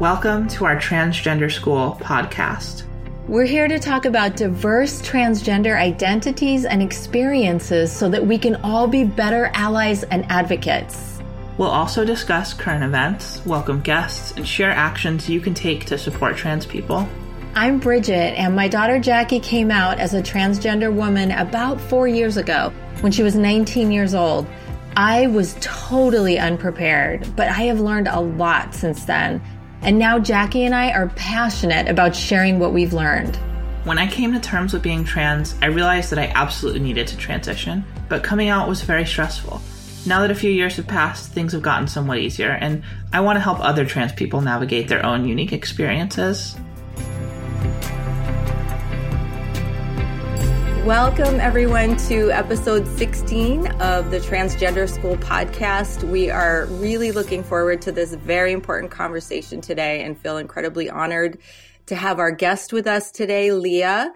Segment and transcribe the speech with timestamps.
[0.00, 2.84] Welcome to our Transgender School podcast.
[3.28, 8.86] We're here to talk about diverse transgender identities and experiences so that we can all
[8.86, 11.20] be better allies and advocates.
[11.58, 16.34] We'll also discuss current events, welcome guests, and share actions you can take to support
[16.34, 17.06] trans people.
[17.54, 22.38] I'm Bridget, and my daughter Jackie came out as a transgender woman about four years
[22.38, 22.72] ago
[23.02, 24.46] when she was 19 years old.
[24.96, 29.42] I was totally unprepared, but I have learned a lot since then
[29.82, 33.36] and now Jackie and I are passionate about sharing what we've learned.
[33.84, 37.16] When I came to terms with being trans, I realized that I absolutely needed to
[37.16, 39.62] transition, but coming out was very stressful.
[40.06, 43.36] Now that a few years have passed, things have gotten somewhat easier, and I want
[43.36, 46.56] to help other trans people navigate their own unique experiences.
[50.84, 56.04] Welcome, everyone, to episode 16 of the Transgender School podcast.
[56.04, 61.36] We are really looking forward to this very important conversation today and feel incredibly honored
[61.84, 64.14] to have our guest with us today, Leah.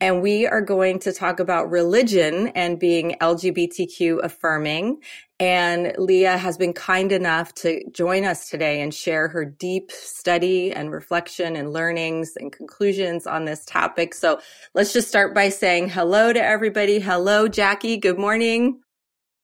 [0.00, 5.00] And we are going to talk about religion and being LGBTQ affirming
[5.40, 10.70] and Leah has been kind enough to join us today and share her deep study
[10.70, 14.12] and reflection and learnings and conclusions on this topic.
[14.12, 14.38] So
[14.74, 17.00] let's just start by saying hello to everybody.
[17.00, 17.96] Hello, Jackie.
[17.96, 18.80] Good morning.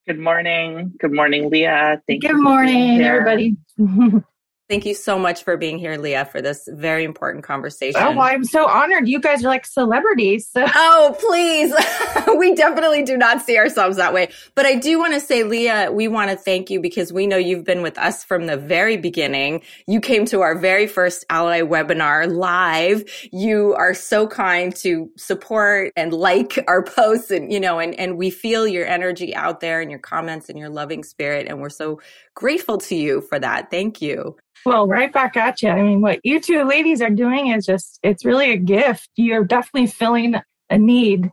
[0.07, 0.93] Good morning.
[0.99, 2.01] Good morning, Leah.
[2.07, 2.29] Thank you.
[2.29, 3.57] Good morning, everybody.
[4.69, 8.01] Thank you so much for being here, Leah, for this very important conversation.
[8.03, 9.07] Oh, well, I'm so honored.
[9.07, 10.49] You guys are like celebrities.
[10.49, 10.65] So.
[10.75, 11.73] Oh, please.
[12.37, 14.29] we definitely do not see ourselves that way.
[14.55, 17.37] But I do want to say, Leah, we want to thank you because we know
[17.37, 19.61] you've been with us from the very beginning.
[19.87, 23.05] You came to our very first Ally webinar live.
[23.31, 28.17] You are so kind to support and like our posts and, you know, and, and
[28.17, 31.47] we feel your energy out there and your comments and your loving spirit.
[31.47, 32.01] And we're so
[32.35, 33.71] grateful to you for that.
[33.71, 34.35] Thank you.
[34.65, 35.69] Well, right back at you.
[35.69, 39.09] I mean, what you two ladies are doing is just, it's really a gift.
[39.15, 40.35] You're definitely filling
[40.69, 41.31] a need.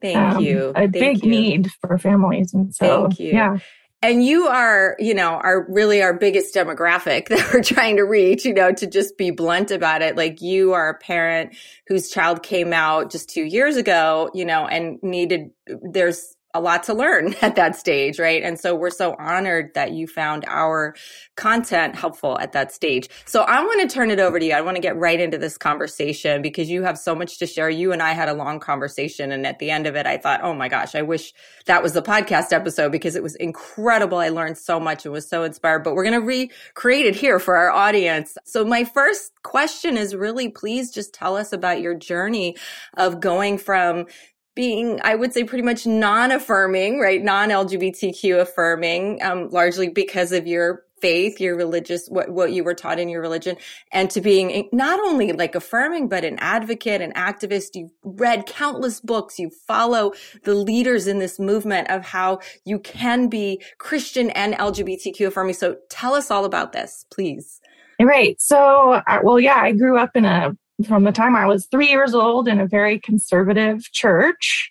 [0.00, 0.70] Thank um, you.
[0.70, 1.30] A Thank big you.
[1.30, 2.54] need for families.
[2.54, 3.32] And so, Thank you.
[3.32, 3.58] yeah.
[4.02, 8.44] And you are, you know, are really our biggest demographic that we're trying to reach,
[8.44, 10.16] you know, to just be blunt about it.
[10.16, 11.54] Like you are a parent
[11.86, 16.82] whose child came out just two years ago, you know, and needed, there's a lot
[16.84, 18.42] to learn at that stage, right?
[18.42, 20.94] And so we're so honored that you found our
[21.36, 23.08] content helpful at that stage.
[23.24, 24.52] So I want to turn it over to you.
[24.52, 27.70] I want to get right into this conversation because you have so much to share.
[27.70, 29.32] You and I had a long conversation.
[29.32, 31.32] And at the end of it, I thought, oh my gosh, I wish
[31.66, 34.18] that was the podcast episode because it was incredible.
[34.18, 37.38] I learned so much and was so inspired, but we're going to recreate it here
[37.38, 38.36] for our audience.
[38.44, 42.56] So my first question is really, please just tell us about your journey
[42.96, 44.06] of going from
[44.54, 47.22] being, I would say, pretty much non-affirming, right?
[47.22, 52.98] Non-LGBTQ affirming, um, largely because of your faith, your religious, what, what you were taught
[52.98, 53.56] in your religion,
[53.92, 57.70] and to being not only like affirming, but an advocate, an activist.
[57.74, 59.38] You've read countless books.
[59.38, 60.12] You follow
[60.44, 65.54] the leaders in this movement of how you can be Christian and LGBTQ affirming.
[65.54, 67.60] So tell us all about this, please.
[68.00, 68.40] Right.
[68.40, 71.88] So, uh, well, yeah, I grew up in a from the time I was three
[71.88, 74.70] years old in a very conservative church.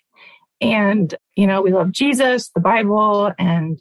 [0.60, 3.80] And, you know, we love Jesus, the Bible, and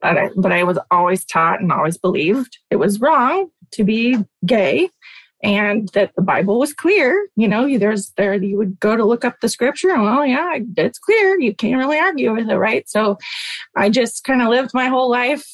[0.00, 4.16] but I, but I was always taught and always believed it was wrong to be
[4.46, 4.88] gay
[5.42, 7.28] and that the Bible was clear.
[7.36, 10.58] You know, there's there, you would go to look up the scripture and well, yeah,
[10.76, 11.38] it's clear.
[11.40, 12.88] You can't really argue with it, right?
[12.88, 13.18] So
[13.76, 15.46] I just kind of lived my whole life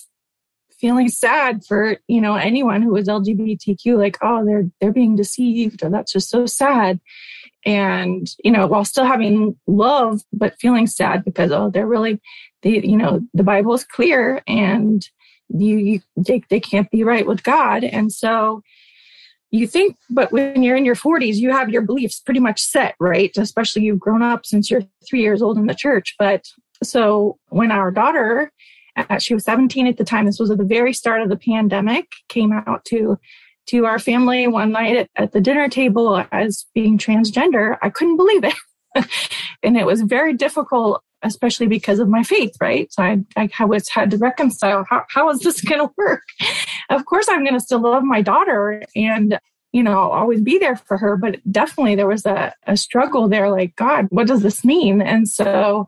[0.81, 5.83] feeling sad for you know anyone who was lgbtq like oh they're they're being deceived
[5.83, 7.01] or that's just so sad.
[7.65, 12.21] And you know while still having love but feeling sad because oh they're really
[12.63, 15.07] they you know the bible is clear and
[15.49, 17.85] you, you they, they can't be right with god.
[17.85, 18.63] And so
[19.51, 22.95] you think but when you're in your 40s you have your beliefs pretty much set
[23.01, 23.37] right?
[23.37, 26.15] Especially you've grown up since you're three years old in the church.
[26.19, 26.45] But
[26.85, 28.53] so when our daughter
[28.97, 30.27] uh, she was 17 at the time.
[30.27, 32.07] This was at the very start of the pandemic.
[32.29, 33.19] Came out to
[33.67, 37.77] to our family one night at, at the dinner table as being transgender.
[37.83, 38.55] I couldn't believe it,
[39.63, 42.55] and it was very difficult, especially because of my faith.
[42.61, 46.23] Right, so I I was had to reconcile how how is this going to work.
[46.91, 49.39] of course, I'm going to still love my daughter and
[49.73, 51.19] you know, always be there for her.
[51.19, 55.03] But definitely there was a, a struggle there like, God, what does this mean?
[55.03, 55.87] And so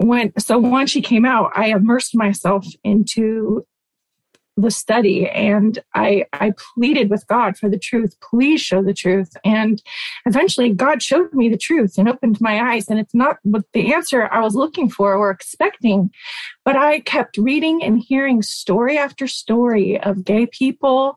[0.00, 3.64] when so once she came out i immersed myself into
[4.56, 9.30] the study and i i pleaded with god for the truth please show the truth
[9.44, 9.82] and
[10.26, 13.94] eventually god showed me the truth and opened my eyes and it's not what the
[13.94, 16.10] answer i was looking for or expecting
[16.64, 21.16] but i kept reading and hearing story after story of gay people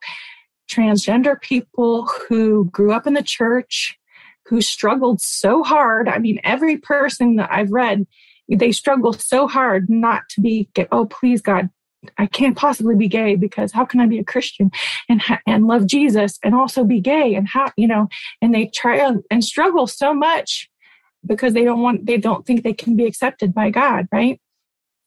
[0.73, 3.97] transgender people who grew up in the church,
[4.45, 6.07] who struggled so hard.
[6.07, 8.05] I mean, every person that I've read,
[8.49, 11.69] they struggle so hard not to be, oh, please, God,
[12.17, 14.71] I can't possibly be gay because how can I be a Christian
[15.07, 18.09] and and love Jesus and also be gay and how you know
[18.41, 18.97] and they try
[19.31, 20.69] and struggle so much
[21.25, 24.39] because they don't want they don't think they can be accepted by God, right?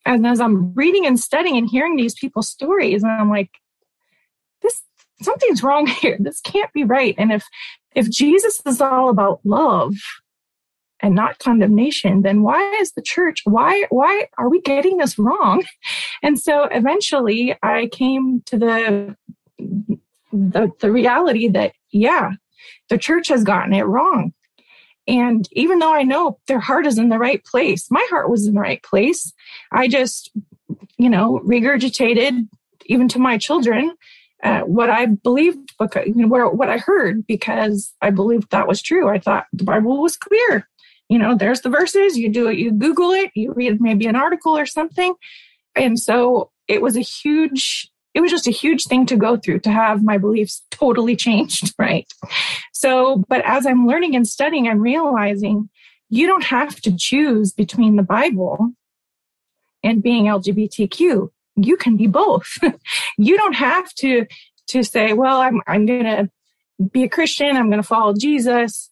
[0.05, 3.51] And as I'm reading and studying and hearing these people's stories, and I'm like,
[4.63, 4.83] this
[5.23, 6.17] something's wrong here.
[6.19, 7.15] This can't be right.
[7.19, 7.45] And if
[7.95, 9.95] if Jesus is all about love
[11.01, 15.65] and not condemnation, then why is the church, why, why are we getting this wrong?
[16.23, 19.17] And so eventually I came to the,
[20.33, 22.31] the, the reality that, yeah,
[22.89, 24.33] the church has gotten it wrong.
[25.07, 28.47] And even though I know their heart is in the right place, my heart was
[28.47, 29.33] in the right place.
[29.71, 30.33] I just,
[30.97, 32.49] you know, regurgitated
[32.87, 33.95] even to my children
[34.43, 38.69] uh, what I believed, because, you know, what, what I heard, because I believed that
[38.69, 39.09] was true.
[39.09, 40.69] I thought the Bible was clear.
[41.09, 44.17] You know, there's the verses, you do it, you Google it, you read maybe an
[44.17, 45.15] article or something.
[45.75, 49.61] And so it was a huge, it was just a huge thing to go through
[49.61, 52.07] to have my beliefs totally changed, right?
[52.73, 55.69] So, but as I'm learning and studying, I'm realizing
[56.09, 58.73] you don't have to choose between the Bible
[59.83, 61.31] and being LGBTQ.
[61.57, 62.59] You can be both.
[63.19, 64.27] you don't have to
[64.69, 66.29] to say, well, I'm I'm to
[66.93, 68.91] be a Christian, I'm to follow Jesus,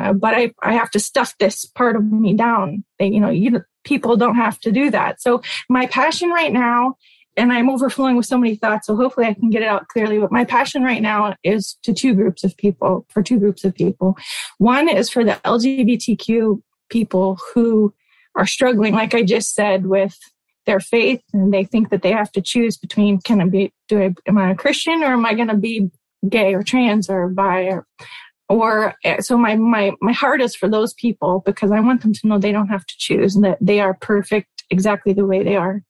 [0.00, 2.84] uh, but I, I have to stuff this part of me down.
[2.98, 5.20] They, you know, you people don't have to do that.
[5.20, 6.96] So my passion right now,
[7.36, 10.18] and I'm overflowing with so many thoughts, so hopefully I can get it out clearly.
[10.18, 13.74] But my passion right now is to two groups of people, for two groups of
[13.74, 14.16] people.
[14.58, 17.94] One is for the LGBTQ people who
[18.36, 20.16] are struggling, like I just said, with
[20.66, 24.00] their faith, and they think that they have to choose between can I be do
[24.00, 25.90] I am I a Christian or am I going to be
[26.28, 27.86] gay or trans or bi or
[28.50, 32.12] or eh, so my my my heart is for those people because I want them
[32.12, 35.42] to know they don't have to choose and that they are perfect exactly the way
[35.42, 35.82] they are.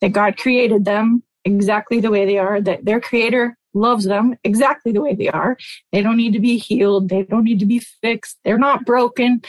[0.00, 4.92] That God created them exactly the way they are, that their creator loves them exactly
[4.92, 5.58] the way they are.
[5.92, 9.42] They don't need to be healed, they don't need to be fixed, they're not broken.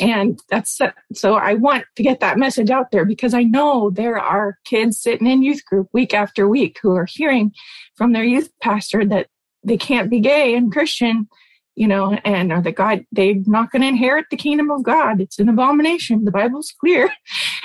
[0.00, 0.80] And that's
[1.12, 4.98] so I want to get that message out there because I know there are kids
[4.98, 7.52] sitting in youth group week after week who are hearing
[7.94, 9.28] from their youth pastor that
[9.62, 11.28] they can't be gay and Christian
[11.76, 15.20] you know, and are that God, they're not going to inherit the kingdom of God.
[15.20, 16.24] It's an abomination.
[16.24, 17.10] The Bible's clear.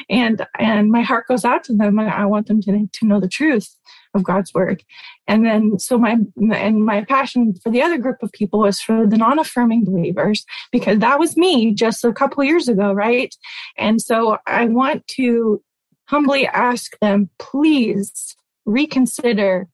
[0.09, 1.97] And, and my heart goes out to them.
[1.99, 3.77] I want them to, to know the truth
[4.13, 4.83] of God's word.
[5.27, 6.17] And then, so my,
[6.51, 10.99] and my passion for the other group of people was for the non-affirming believers, because
[10.99, 13.33] that was me just a couple years ago, right?
[13.77, 15.61] And so I want to
[16.05, 18.35] humbly ask them, please
[18.65, 19.69] reconsider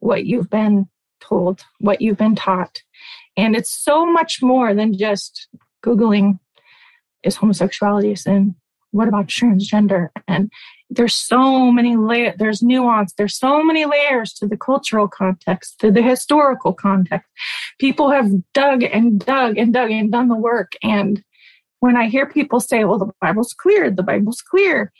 [0.00, 0.86] what you've been
[1.20, 2.82] told, what you've been taught
[3.38, 5.48] and it's so much more than just
[5.84, 6.40] Googling
[7.22, 8.56] is homosexuality a sin?
[8.90, 10.08] What about transgender?
[10.26, 10.50] And
[10.90, 15.92] there's so many layers, there's nuance, there's so many layers to the cultural context, to
[15.92, 17.28] the historical context.
[17.78, 20.72] People have dug and dug and dug and done the work.
[20.82, 21.22] And
[21.78, 24.92] when I hear people say, well, the Bible's clear, the Bible's clear,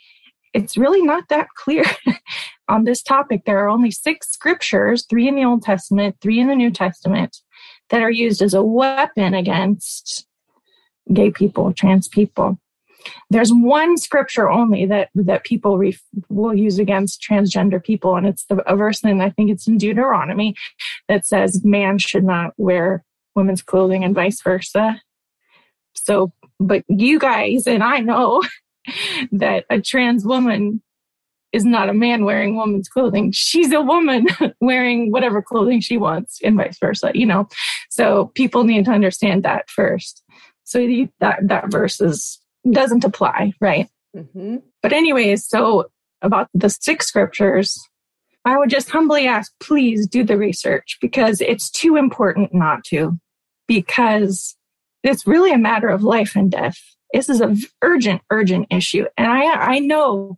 [0.53, 1.83] it's really not that clear
[2.69, 3.43] on this topic.
[3.45, 7.37] There are only six scriptures, three in the Old Testament, three in the New Testament,
[7.89, 10.27] that are used as a weapon against
[11.11, 12.59] gay people, trans people.
[13.29, 18.45] There's one scripture only that that people ref, will use against transgender people, and it's
[18.45, 20.55] the, a verse, and I think it's in Deuteronomy
[21.07, 23.03] that says man should not wear
[23.35, 25.01] women's clothing and vice versa.
[25.93, 28.43] So, but you guys and I know
[29.31, 30.81] that a trans woman
[31.51, 33.31] is not a man wearing woman's clothing.
[33.31, 34.27] She's a woman
[34.61, 37.47] wearing whatever clothing she wants and vice versa, you know?
[37.89, 40.23] So people need to understand that first.
[40.63, 40.79] So
[41.19, 42.39] that, that verse is,
[42.69, 43.87] doesn't apply, right?
[44.15, 44.57] Mm-hmm.
[44.81, 45.89] But anyways, so
[46.21, 47.79] about the six scriptures,
[48.45, 53.17] I would just humbly ask, please do the research because it's too important not to,
[53.67, 54.55] because
[55.03, 56.77] it's really a matter of life and death.
[57.13, 59.05] This is an urgent, urgent issue.
[59.17, 60.37] And I, I know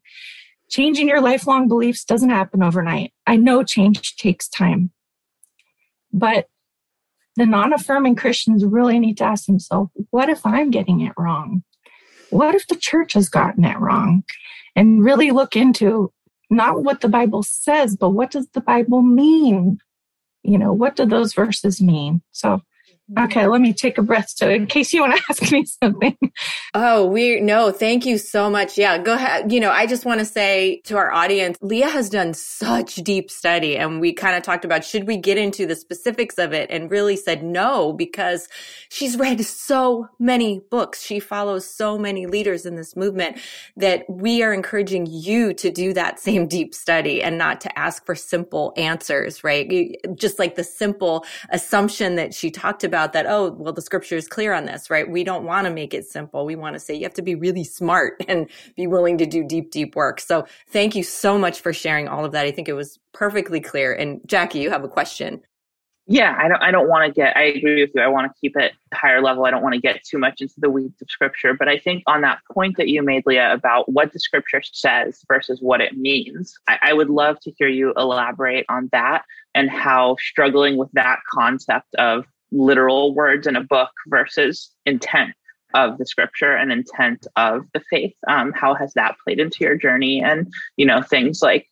[0.72, 3.12] Changing your lifelong beliefs doesn't happen overnight.
[3.28, 4.92] I know change takes time.
[6.14, 6.48] But
[7.36, 11.64] the non affirming Christians really need to ask themselves what if I'm getting it wrong?
[12.30, 14.24] What if the church has gotten it wrong?
[14.74, 16.14] And really look into
[16.50, 19.80] not what the Bible says, but what does the Bible mean?
[20.44, 22.22] You know, what do those verses mean?
[22.32, 22.62] So
[23.20, 24.30] Okay, let me take a breath.
[24.30, 26.18] So, in case you want to ask me something.
[26.74, 28.78] Oh, we no, thank you so much.
[28.78, 29.52] Yeah, go ahead.
[29.52, 33.30] You know, I just want to say to our audience, Leah has done such deep
[33.30, 36.70] study, and we kind of talked about should we get into the specifics of it,
[36.72, 38.48] and really said no because
[38.90, 41.04] she's read so many books.
[41.04, 43.38] She follows so many leaders in this movement
[43.76, 48.06] that we are encouraging you to do that same deep study and not to ask
[48.06, 49.98] for simple answers, right?
[50.16, 54.16] Just like the simple assumption that she talked about about that, oh, well, the scripture
[54.16, 55.10] is clear on this, right?
[55.10, 56.46] We don't want to make it simple.
[56.46, 59.44] We want to say you have to be really smart and be willing to do
[59.44, 60.20] deep, deep work.
[60.20, 62.46] So thank you so much for sharing all of that.
[62.46, 63.94] I think it was perfectly clear.
[63.94, 65.42] And Jackie, you have a question.
[66.08, 68.02] Yeah, I don't I don't want to get I agree with you.
[68.02, 69.46] I want to keep it higher level.
[69.46, 72.04] I don't want to get too much into the weeds of scripture, but I think
[72.08, 75.96] on that point that you made, Leah, about what the scripture says versus what it
[75.96, 80.90] means, I, I would love to hear you elaborate on that and how struggling with
[80.94, 85.34] that concept of literal words in a book versus intent
[85.74, 88.14] of the scripture and intent of the faith.
[88.28, 90.22] Um, how has that played into your journey?
[90.22, 91.68] And you know things like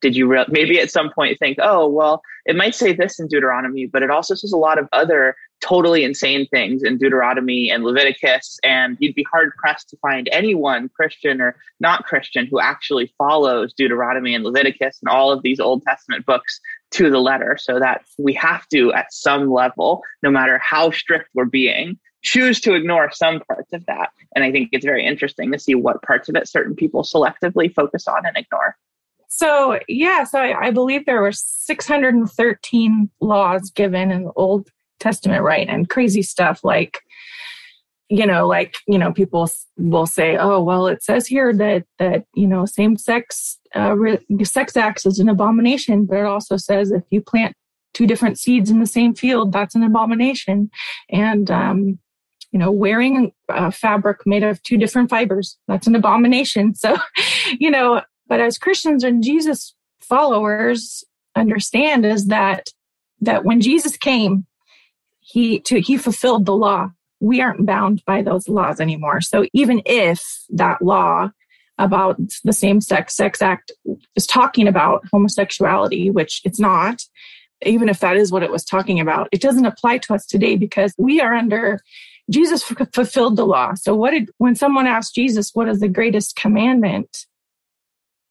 [0.00, 3.26] did you re- maybe at some point think oh well it might say this in
[3.28, 7.82] deuteronomy but it also says a lot of other totally insane things in deuteronomy and
[7.82, 13.12] leviticus and you'd be hard pressed to find anyone christian or not christian who actually
[13.16, 16.60] follows deuteronomy and leviticus and all of these old testament books
[16.96, 21.28] to the letter so that we have to, at some level, no matter how strict
[21.34, 24.10] we're being, choose to ignore some parts of that.
[24.34, 27.72] And I think it's very interesting to see what parts of it certain people selectively
[27.72, 28.76] focus on and ignore.
[29.28, 35.42] So, yeah, so I, I believe there were 613 laws given in the Old Testament,
[35.42, 35.68] right?
[35.68, 37.00] And crazy stuff like
[38.08, 42.24] you know like you know people will say oh well it says here that that
[42.34, 46.90] you know same sex uh, re- sex acts is an abomination but it also says
[46.92, 47.54] if you plant
[47.96, 50.70] two different seeds in the same field that's an abomination.
[51.10, 51.98] And um
[52.52, 56.74] you know wearing a fabric made of two different fibers that's an abomination.
[56.74, 56.96] So
[57.58, 61.04] you know but as christians and jesus followers
[61.36, 62.68] understand is that
[63.20, 64.46] that when jesus came
[65.20, 69.20] he to he fulfilled the law we aren't bound by those laws anymore.
[69.20, 71.30] So even if that law
[71.78, 73.72] about the same sex sex act
[74.14, 77.02] is talking about homosexuality, which it's not,
[77.64, 80.56] even if that is what it was talking about, it doesn't apply to us today
[80.56, 81.80] because we are under
[82.30, 83.74] Jesus fulfilled the law.
[83.74, 87.26] So what did when someone asked Jesus what is the greatest commandment,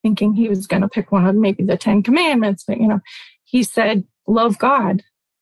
[0.03, 2.99] thinking he was going to pick one of maybe the 10 commandments, but you know,
[3.45, 5.01] he said love God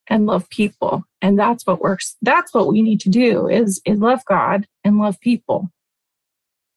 [0.09, 1.03] and love people.
[1.21, 2.15] And that's what works.
[2.21, 5.69] That's what we need to do is, is love God and love people.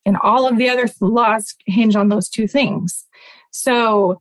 [0.05, 3.07] And all of the other laws hinge on those two things.
[3.51, 4.21] So,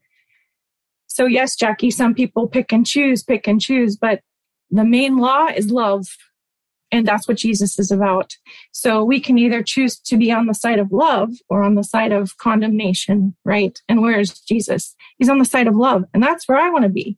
[1.08, 4.22] so yes, Jackie, some people pick and choose, pick and choose, but
[4.72, 6.08] the main law is love
[6.92, 8.34] and that's what Jesus is about.
[8.72, 11.84] So we can either choose to be on the side of love or on the
[11.84, 13.80] side of condemnation, right?
[13.90, 14.96] And where is Jesus?
[15.18, 16.06] He's on the side of love.
[16.14, 17.18] And that's where I want to be.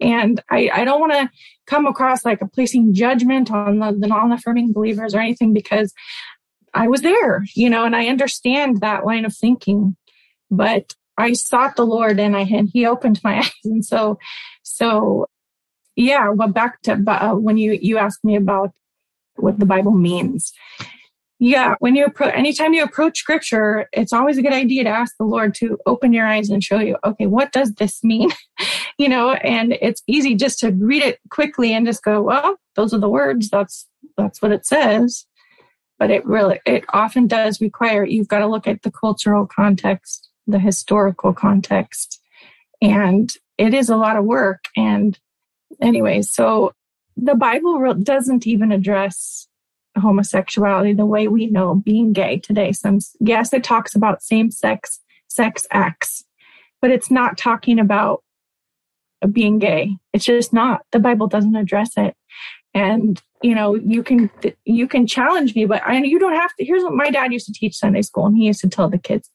[0.00, 1.30] And I, I don't want to
[1.66, 5.92] come across like a placing judgment on the, the non affirming believers or anything because
[6.72, 9.96] I was there, you know, and I understand that line of thinking.
[10.50, 13.52] But I sought the Lord and I and He opened my eyes.
[13.64, 14.18] And so,
[14.62, 15.26] so
[15.96, 18.72] yeah, well, back to uh, when you you asked me about
[19.36, 20.52] what the Bible means.
[21.42, 25.16] Yeah, when you approach, anytime you approach scripture, it's always a good idea to ask
[25.16, 28.30] the Lord to open your eyes and show you, okay, what does this mean?
[28.98, 32.92] you know, and it's easy just to read it quickly and just go, well, those
[32.92, 33.48] are the words.
[33.48, 35.24] That's, that's what it says.
[35.98, 40.28] But it really, it often does require, you've got to look at the cultural context,
[40.46, 42.20] the historical context.
[42.82, 44.64] And it is a lot of work.
[44.76, 45.18] And
[45.80, 46.74] anyway, so
[47.22, 49.48] the Bible doesn't even address
[49.96, 52.72] homosexuality the way we know being gay today.
[52.72, 56.24] Some yes, it talks about same sex sex acts,
[56.80, 58.22] but it's not talking about
[59.32, 59.96] being gay.
[60.12, 60.82] It's just not.
[60.92, 62.16] The Bible doesn't address it.
[62.72, 64.30] And you know, you can
[64.64, 66.64] you can challenge me, but I you don't have to.
[66.64, 68.98] Here's what my dad used to teach Sunday school, and he used to tell the
[68.98, 69.30] kids: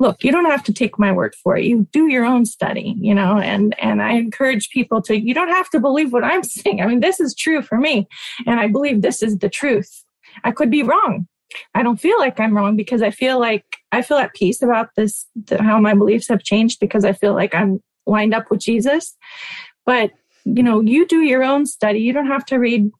[0.00, 1.64] look, you don't have to take my word for it.
[1.66, 5.50] You do your own study, you know, and, and I encourage people to, you don't
[5.50, 6.80] have to believe what I'm saying.
[6.80, 8.08] I mean, this is true for me.
[8.46, 10.02] And I believe this is the truth.
[10.42, 11.28] I could be wrong.
[11.74, 14.88] I don't feel like I'm wrong because I feel like I feel at peace about
[14.96, 15.26] this,
[15.58, 19.16] how my beliefs have changed because I feel like I'm lined up with Jesus.
[19.84, 20.12] But,
[20.44, 21.98] you know, you do your own study.
[21.98, 22.90] You don't have to read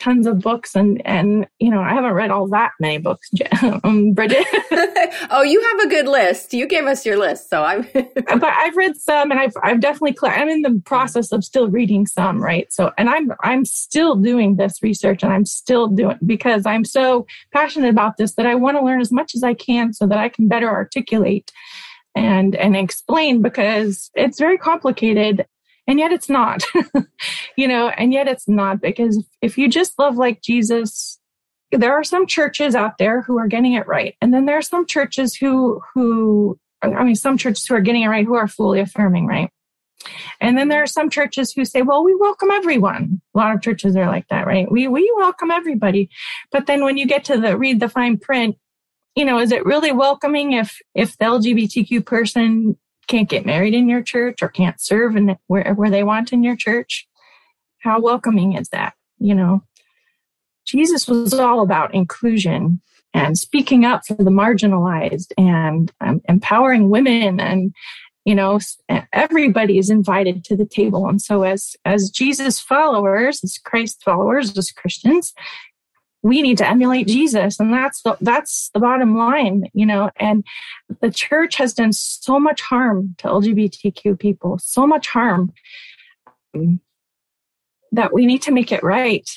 [0.00, 3.30] tons of books and and you know i haven't read all that many books
[3.84, 4.46] um, bridget.
[5.32, 6.54] Oh you have a good list.
[6.54, 10.16] You gave us your list so i'm but i've read some and i've i've definitely
[10.28, 12.72] i'm in the process of still reading some right?
[12.72, 17.26] So and i'm i'm still doing this research and i'm still doing because i'm so
[17.52, 20.18] passionate about this that i want to learn as much as i can so that
[20.18, 21.52] i can better articulate
[22.14, 25.46] and and explain because it's very complicated
[25.90, 26.62] and yet it's not
[27.56, 31.20] you know and yet it's not because if you just love like jesus
[31.72, 34.16] there are some churches out there who are getting it right.
[34.20, 38.02] And then there are some churches who who i mean some churches who are getting
[38.02, 39.50] it right who are fully affirming right?
[40.40, 43.20] And then there are some churches who say well we welcome everyone.
[43.34, 44.70] A lot of churches are like that right?
[44.70, 46.10] We we welcome everybody.
[46.50, 48.56] But then when you get to the read the fine print
[49.16, 52.76] you know is it really welcoming if if the lgbtq person
[53.10, 56.42] can't get married in your church or can't serve in where, where they want in
[56.42, 57.06] your church
[57.80, 59.62] how welcoming is that you know?
[60.66, 62.80] Jesus was all about inclusion
[63.12, 67.74] and speaking up for the marginalized and um, empowering women and
[68.24, 68.58] you know
[69.12, 71.08] everybody is invited to the table.
[71.08, 75.32] And so as as jesus followers as christ followers as christians
[76.22, 77.58] we need to emulate Jesus.
[77.58, 80.44] And that's the, that's the bottom line, you know, and
[81.00, 85.52] the church has done so much harm to LGBTQ people, so much harm
[87.92, 89.28] that we need to make it right.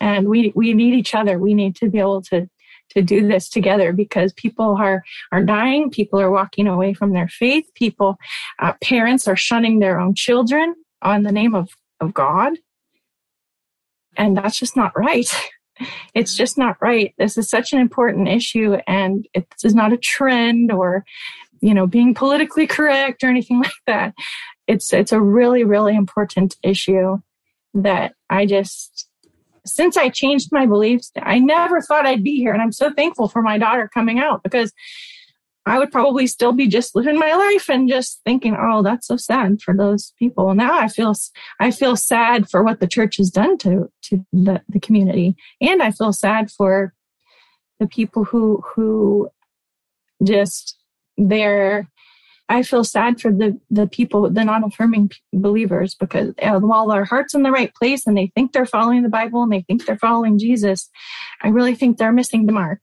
[0.00, 1.38] And we, we need each other.
[1.38, 2.48] We need to be able to,
[2.90, 5.90] to do this together because people are, are dying.
[5.90, 7.66] People are walking away from their faith.
[7.74, 8.16] People,
[8.58, 11.68] uh, parents are shunning their own children on the name of,
[12.00, 12.54] of God.
[14.16, 15.28] And that's just not right.
[16.14, 17.14] it's just not right.
[17.18, 21.04] This is such an important issue, and it's is not a trend or,
[21.60, 24.14] you know, being politically correct or anything like that.
[24.66, 27.18] It's it's a really really important issue
[27.74, 29.08] that I just
[29.64, 33.28] since I changed my beliefs, I never thought I'd be here, and I'm so thankful
[33.28, 34.72] for my daughter coming out because
[35.64, 39.16] I would probably still be just living my life and just thinking, "Oh, that's so
[39.16, 41.14] sad for those people." Now I feel
[41.60, 45.82] I feel sad for what the church has done to to the, the community, and
[45.82, 46.94] I feel sad for
[47.78, 49.30] the people who who
[50.22, 50.78] just
[51.16, 51.88] they're.
[52.48, 57.44] I feel sad for the the people, the non-affirming believers, because while their heart's in
[57.44, 60.38] the right place and they think they're following the Bible and they think they're following
[60.38, 60.90] Jesus,
[61.40, 62.80] I really think they're missing the mark.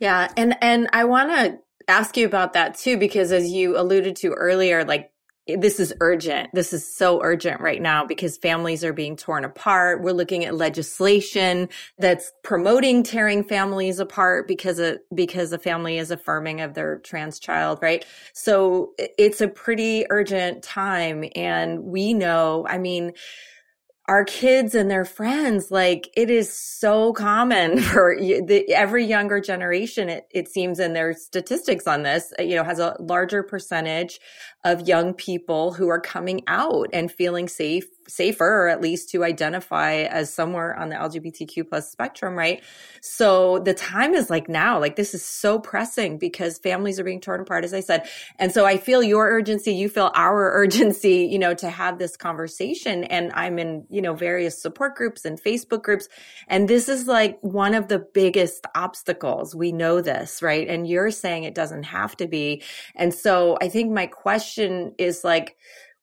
[0.00, 4.16] Yeah, and and I want to ask you about that too, because as you alluded
[4.16, 5.10] to earlier, like
[5.46, 6.50] this is urgent.
[6.54, 10.02] This is so urgent right now because families are being torn apart.
[10.02, 11.68] We're looking at legislation
[11.98, 17.38] that's promoting tearing families apart because a, because a family is affirming of their trans
[17.38, 18.04] child, right?
[18.32, 21.24] So it's a pretty urgent time.
[21.36, 23.12] And we know, I mean,
[24.08, 30.08] our kids and their friends like it is so common for the, every younger generation
[30.08, 34.20] it, it seems in their statistics on this uh, you know has a larger percentage
[34.64, 39.24] of young people who are coming out and feeling safe safer or at least to
[39.24, 42.62] identify as somewhere on the lgbtq plus spectrum right?
[43.00, 44.80] So the time is like now.
[44.80, 48.08] Like this is so pressing because families are being torn apart as i said.
[48.38, 52.16] And so i feel your urgency you feel our urgency you know to have this
[52.16, 53.04] conversation.
[53.04, 56.08] And i'm in you know various support groups and facebook groups.
[56.48, 59.54] And this is like one of the biggest obstacles.
[59.54, 60.68] We know this right?
[60.68, 62.62] And you're saying it doesn't have to be.
[62.94, 65.56] And so i think my question is like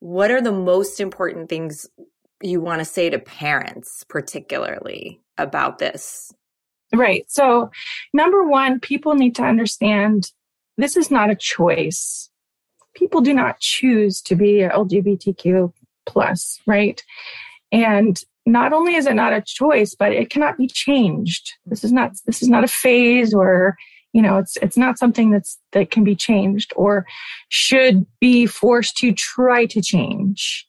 [0.04, 1.88] what are the most important things
[2.42, 6.34] you want to say to parents, particularly about this?
[6.94, 7.24] Right.
[7.30, 7.72] So,
[8.12, 10.30] number one, people need to understand
[10.78, 12.30] this is not a choice.
[12.94, 15.72] People do not choose to be LGBTQ
[16.06, 17.02] plus, right?
[17.72, 21.54] And not only is it not a choice, but it cannot be changed.
[21.66, 23.78] This is not this is not a phase or
[24.14, 27.06] you know it's it's not something that's that can be changed or
[27.50, 30.68] should be forced to try to change.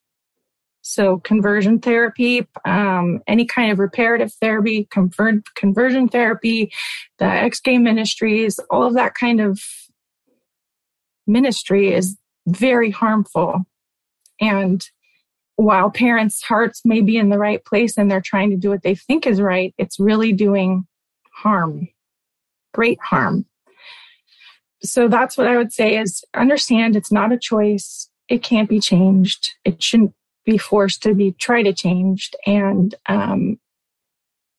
[0.86, 6.72] So conversion therapy um, any kind of reparative therapy convert, conversion therapy
[7.18, 9.60] the ex-gay ministries all of that kind of
[11.26, 13.62] ministry is very harmful.
[14.40, 14.84] And
[15.56, 18.82] while parents hearts may be in the right place and they're trying to do what
[18.82, 20.84] they think is right it's really doing
[21.32, 21.88] harm
[22.74, 23.46] great harm.
[24.82, 28.10] So that's what I would say is understand it's not a choice.
[28.28, 29.50] It can't be changed.
[29.64, 30.12] It shouldn't
[30.44, 32.36] be forced to be try to changed.
[32.46, 33.58] And um,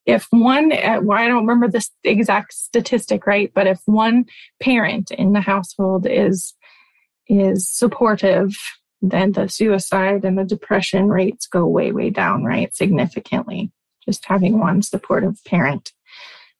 [0.05, 3.51] if one, uh, well, I don't remember this exact statistic, right?
[3.53, 4.25] But if one
[4.59, 6.55] parent in the household is
[7.27, 8.55] is supportive,
[9.01, 12.73] then the suicide and the depression rates go way, way down, right?
[12.75, 13.71] Significantly.
[14.05, 15.91] just having one supportive parent.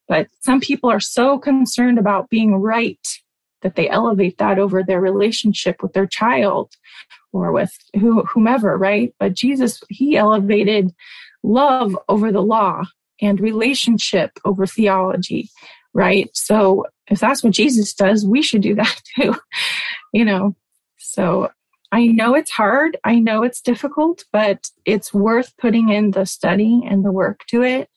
[0.08, 3.00] But some people are so concerned about being right
[3.62, 6.72] that they elevate that over their relationship with their child
[7.34, 9.14] or with whomever, right?
[9.20, 10.94] But Jesus, he elevated
[11.44, 12.84] love over the law
[13.22, 15.50] and relationship over theology,
[15.94, 16.30] right?
[16.34, 19.36] So if that's what Jesus does, we should do that too,
[20.14, 20.56] you know?
[20.98, 21.50] So
[21.92, 22.98] I know it's hard.
[23.04, 27.62] I know it's difficult, but it's worth putting in the study and the work to
[27.64, 27.90] it.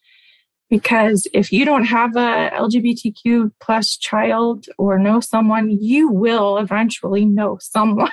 [0.70, 7.24] Because if you don't have a LGBTQ plus child or know someone, you will eventually
[7.24, 8.11] know someone,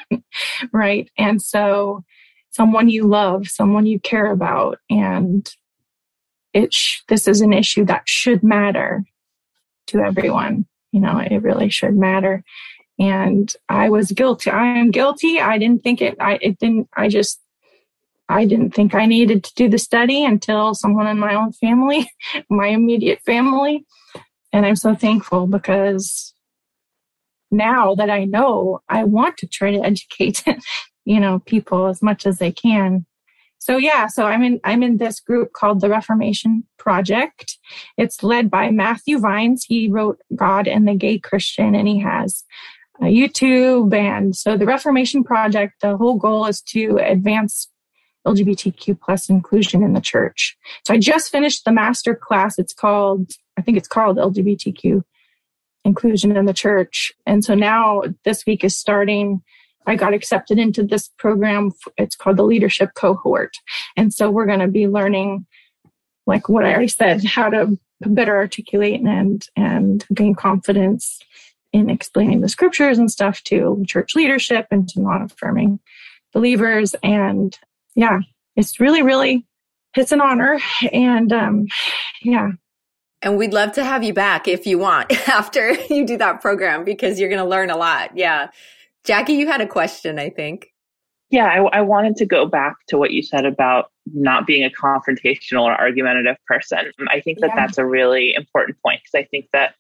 [0.72, 1.10] right?
[1.18, 2.04] And so
[2.52, 5.50] someone you love, someone you care about, and
[6.54, 9.04] it sh- this is an issue that should matter
[9.88, 10.65] to everyone.
[10.91, 12.44] You know, it really should matter.
[12.98, 14.50] And I was guilty.
[14.50, 15.41] I am guilty.
[15.41, 16.15] I didn't think it.
[16.20, 16.88] I it didn't.
[16.96, 17.41] I just.
[18.30, 22.10] I didn't think I needed to do the study until someone in my own family,
[22.50, 23.86] my immediate family,
[24.52, 26.34] and I'm so thankful because
[27.52, 30.44] now that I know, I want to try to educate,
[31.06, 33.06] you know, people as much as I can
[33.66, 37.58] so yeah, so I'm in I'm in this group called the Reformation Project.
[37.98, 39.66] It's led by Matthew Vines.
[39.68, 42.44] He wrote God and the Gay Christian, and he has
[43.02, 43.92] a YouTube.
[43.92, 47.68] And so the Reformation Project, the whole goal is to advance
[48.26, 50.58] LGBTQ plus inclusion in the church.
[50.84, 52.58] So I just finished the master class.
[52.60, 55.04] It's called I think it's called LGBTQ
[55.86, 57.14] inclusion in the church.
[57.26, 59.42] And so now this week is starting
[59.88, 61.72] I got accepted into this program.
[61.98, 63.58] It's called the leadership cohort.
[63.96, 65.46] And so we're going to be learning,
[66.26, 71.20] like what I already said, how to better articulate and, and gain confidence
[71.72, 75.80] in explaining the scriptures and stuff to church leadership and to non affirming
[76.34, 76.96] believers.
[77.04, 77.58] And
[77.96, 78.20] yeah,
[78.56, 79.46] it's really, really,
[79.96, 80.60] it's an honor.
[80.92, 81.68] And um,
[82.22, 82.52] yeah,
[83.26, 86.84] and we'd love to have you back if you want after you do that program
[86.84, 88.16] because you're going to learn a lot.
[88.16, 88.50] Yeah.
[89.04, 90.68] Jackie, you had a question, I think.
[91.32, 94.70] Yeah, I, I, wanted to go back to what you said about not being a
[94.70, 96.92] confrontational or argumentative person.
[97.10, 97.66] I think that yeah.
[97.66, 99.74] that's a really important point because I think that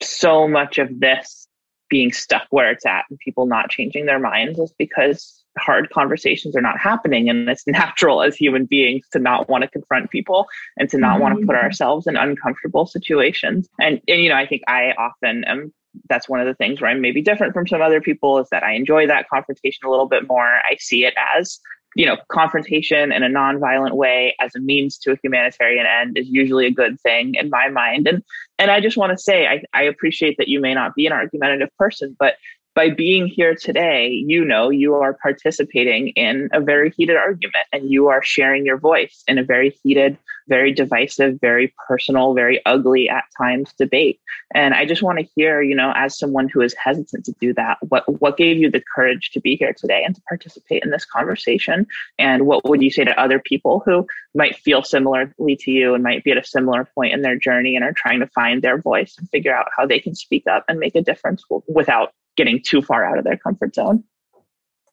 [0.00, 1.48] so much of this
[1.90, 6.56] being stuck where it's at and people not changing their minds is because hard conversations
[6.56, 10.46] are not happening and it's natural as human beings to not want to confront people
[10.78, 11.22] and to not mm-hmm.
[11.22, 15.44] want to put ourselves in uncomfortable situations and, and you know i think i often
[15.44, 15.72] am
[16.08, 18.62] that's one of the things where I'm maybe different from some other people is that
[18.62, 20.46] I enjoy that confrontation a little bit more.
[20.46, 21.60] I see it as,
[21.94, 26.28] you know, confrontation in a nonviolent way as a means to a humanitarian end is
[26.28, 28.06] usually a good thing in my mind.
[28.06, 28.22] And
[28.58, 31.12] and I just want to say I, I appreciate that you may not be an
[31.12, 32.34] argumentative person, but
[32.74, 37.90] by being here today, you know you are participating in a very heated argument and
[37.90, 40.16] you are sharing your voice in a very heated,
[40.48, 44.20] very divisive, very personal, very ugly at times debate.
[44.54, 47.52] And I just want to hear, you know, as someone who is hesitant to do
[47.54, 50.90] that, what what gave you the courage to be here today and to participate in
[50.90, 51.86] this conversation?
[52.18, 56.02] And what would you say to other people who might feel similarly to you and
[56.02, 58.78] might be at a similar point in their journey and are trying to find their
[58.80, 62.62] voice and figure out how they can speak up and make a difference without getting
[62.62, 64.04] too far out of their comfort zone.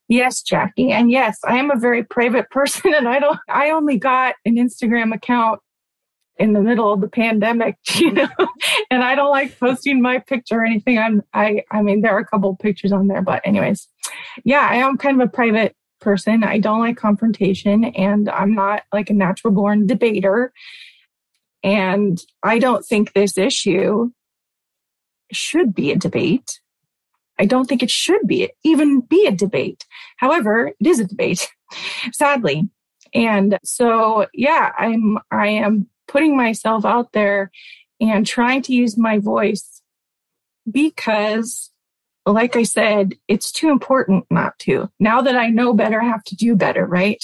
[0.08, 0.92] Yes, Jackie.
[0.92, 4.56] And yes, I am a very private person and I don't I only got an
[4.56, 5.62] Instagram account
[6.38, 8.30] in the middle of the pandemic, you know,
[8.90, 10.98] and I don't like posting my picture or anything.
[10.98, 13.88] I'm I I mean there are a couple pictures on there, but anyways.
[14.44, 16.44] Yeah, I am kind of a private person.
[16.44, 20.52] I don't like confrontation and I'm not like a natural born debater.
[21.64, 24.12] And I don't think this issue
[25.32, 26.60] should be a debate.
[27.40, 29.86] I don't think it should be even be a debate.
[30.18, 31.50] However, it is a debate,
[32.12, 32.70] sadly.
[33.14, 37.52] And so, yeah, I'm, I am putting myself out there
[38.00, 39.82] and trying to use my voice
[40.70, 41.72] because,
[42.26, 44.90] like I said, it's too important not to.
[45.00, 47.24] Now that I know better, I have to do better, right?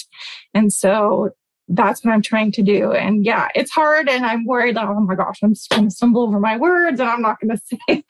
[0.54, 1.30] And so
[1.68, 2.92] that's what I'm trying to do.
[2.92, 4.08] And yeah, it's hard.
[4.08, 7.08] And I'm worried, oh my gosh, I'm just going to stumble over my words and
[7.08, 8.04] I'm not going to say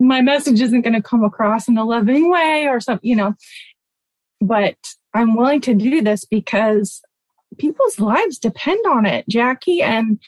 [0.00, 3.34] my message isn't going to come across in a loving way or something, you know.
[4.40, 4.76] But
[5.14, 7.00] I'm willing to do this because
[7.58, 9.82] people's lives depend on it, Jackie.
[9.82, 10.18] And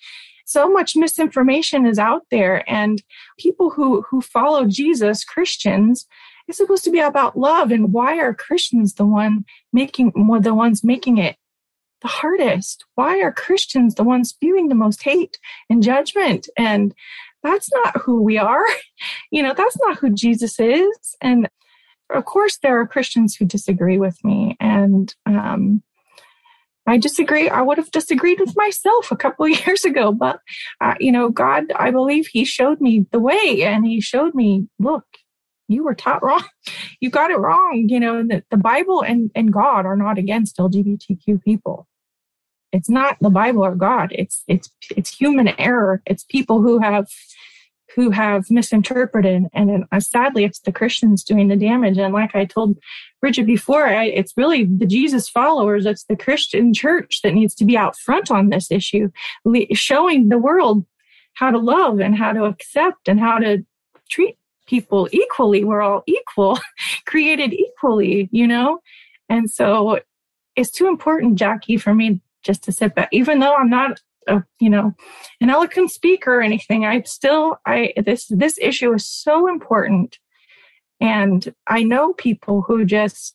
[0.47, 2.69] so much misinformation is out there.
[2.71, 3.03] And
[3.39, 6.07] people who, who follow Jesus, Christians,
[6.47, 7.71] it's supposed to be about love.
[7.71, 11.37] And why are Christians the one making, the ones making it
[12.03, 12.85] the hardest?
[12.95, 16.49] Why are Christians the ones spewing the most hate and judgment?
[16.57, 16.95] And
[17.43, 18.65] that's not who we are.
[19.31, 21.17] You know, that's not who Jesus is.
[21.21, 21.49] And
[22.11, 24.57] of course, there are Christians who disagree with me.
[24.59, 25.85] And um,
[26.89, 27.51] I disagree.
[27.51, 30.41] I would have disagreed with myself a couple of years ago, but
[30.81, 34.67] uh, you know, God, I believe He showed me the way, and He showed me,
[34.79, 35.05] look,
[35.69, 36.45] you were taught wrong.
[37.01, 37.87] You got it wrong.
[37.89, 41.87] You know, the, the Bible and, and God are not against LGBTQ people.
[42.73, 44.11] It's not the Bible or God.
[44.11, 46.03] It's it's it's human error.
[46.07, 47.09] It's people who have
[47.95, 51.99] who have misinterpreted, and uh, sadly, it's the Christians doing the damage.
[51.99, 52.77] And like I told
[53.21, 55.87] Bridget before, I, it's really the Jesus followers.
[55.87, 59.11] It's the Christian church that needs to be out front on this issue,
[59.73, 60.85] showing the world
[61.35, 63.65] how to love and how to accept and how to
[64.11, 64.37] treat
[64.69, 65.65] people equally.
[65.65, 66.59] We're all equal,
[67.07, 68.79] created equally, you know?
[69.29, 70.01] And so
[70.55, 74.45] it's too important, Jackie, for me just to sit back, even though I'm not a,
[74.61, 74.95] you know,
[75.41, 76.85] an eloquent speaker or anything.
[76.85, 80.19] I still, I, this, this issue is so important.
[81.01, 83.35] And I know people who just,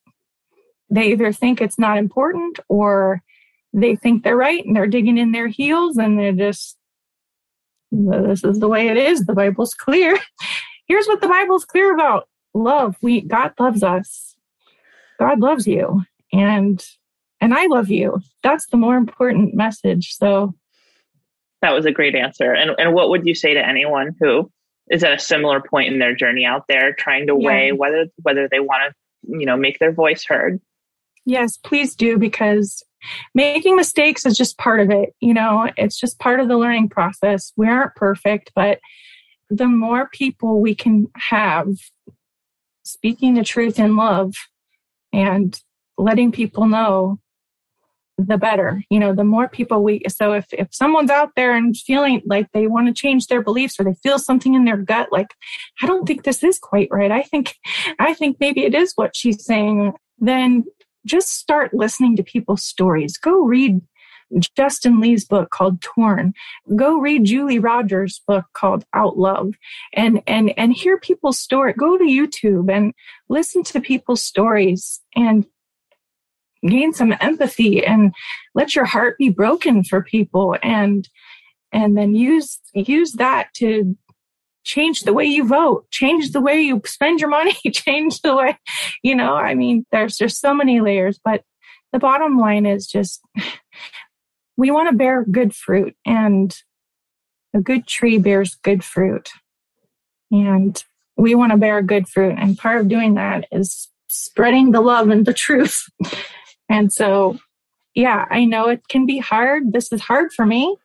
[0.89, 3.21] they either think it's not important or
[3.73, 6.77] they think they're right and they're digging in their heels and they're just,
[7.91, 9.25] this is the way it is.
[9.25, 10.19] The Bible's clear.
[10.87, 12.95] here's what the Bible's clear about love.
[13.01, 14.35] We God loves us.
[15.19, 16.03] God loves you.
[16.31, 16.83] And
[17.41, 18.21] and I love you.
[18.41, 20.15] That's the more important message.
[20.15, 20.53] So
[21.61, 22.53] that was a great answer.
[22.53, 24.51] And and what would you say to anyone who
[24.91, 27.47] is at a similar point in their journey out there trying to yeah.
[27.47, 30.59] weigh whether whether they want to, you know, make their voice heard?
[31.25, 32.83] Yes, please do because
[33.33, 35.15] making mistakes is just part of it.
[35.21, 37.53] You know, it's just part of the learning process.
[37.55, 38.79] We aren't perfect, but
[39.57, 41.67] the more people we can have
[42.83, 44.33] speaking the truth in love
[45.11, 45.61] and
[45.97, 47.19] letting people know
[48.17, 51.75] the better you know the more people we so if if someone's out there and
[51.75, 55.11] feeling like they want to change their beliefs or they feel something in their gut
[55.11, 55.33] like
[55.81, 57.11] i don't think this is quite right.
[57.11, 57.55] I think
[57.99, 60.63] i think maybe it is what she's saying then
[61.05, 63.17] just start listening to people's stories.
[63.17, 63.81] Go read
[64.55, 66.33] Justin Lee's book called Torn.
[66.75, 69.53] Go read Julie Rodgers' book called Out Love
[69.93, 71.73] and, and, and hear people's story.
[71.73, 72.93] Go to YouTube and
[73.29, 75.45] listen to people's stories and
[76.67, 78.13] gain some empathy and
[78.55, 81.09] let your heart be broken for people and,
[81.71, 83.97] and then use, use that to
[84.63, 88.57] change the way you vote, change the way you spend your money, change the way,
[89.03, 91.43] you know, I mean, there's just so many layers, but
[91.91, 93.21] the bottom line is just
[94.57, 96.55] we want to bear good fruit and
[97.53, 99.29] a good tree bears good fruit.
[100.31, 100.81] And
[101.17, 102.35] we want to bear good fruit.
[102.37, 105.83] And part of doing that is spreading the love and the truth.
[106.69, 107.37] and so,
[107.93, 109.73] yeah, I know it can be hard.
[109.73, 110.75] This is hard for me,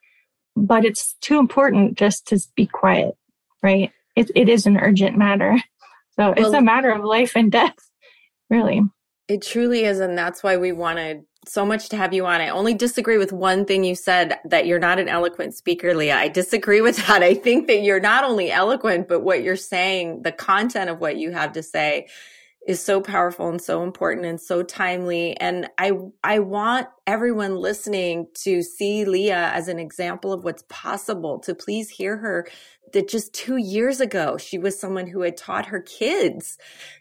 [0.57, 3.17] but it's too important just to be quiet,
[3.63, 3.91] right?
[4.17, 5.57] It, it is an urgent matter.
[6.19, 7.77] So it's a matter of life and death,
[8.51, 8.83] really.
[9.29, 10.01] It truly is.
[10.01, 12.41] And that's why we wanted so much to have you on.
[12.41, 16.17] I only disagree with one thing you said that you're not an eloquent speaker, Leah.
[16.17, 17.23] I disagree with that.
[17.23, 21.17] I think that you're not only eloquent, but what you're saying, the content of what
[21.17, 22.09] you have to say
[22.67, 25.35] is so powerful and so important and so timely.
[25.39, 31.39] And I, I want everyone listening to see Leah as an example of what's possible,
[31.41, 32.47] to please hear her
[32.93, 36.59] that just two years ago, she was someone who had taught her kids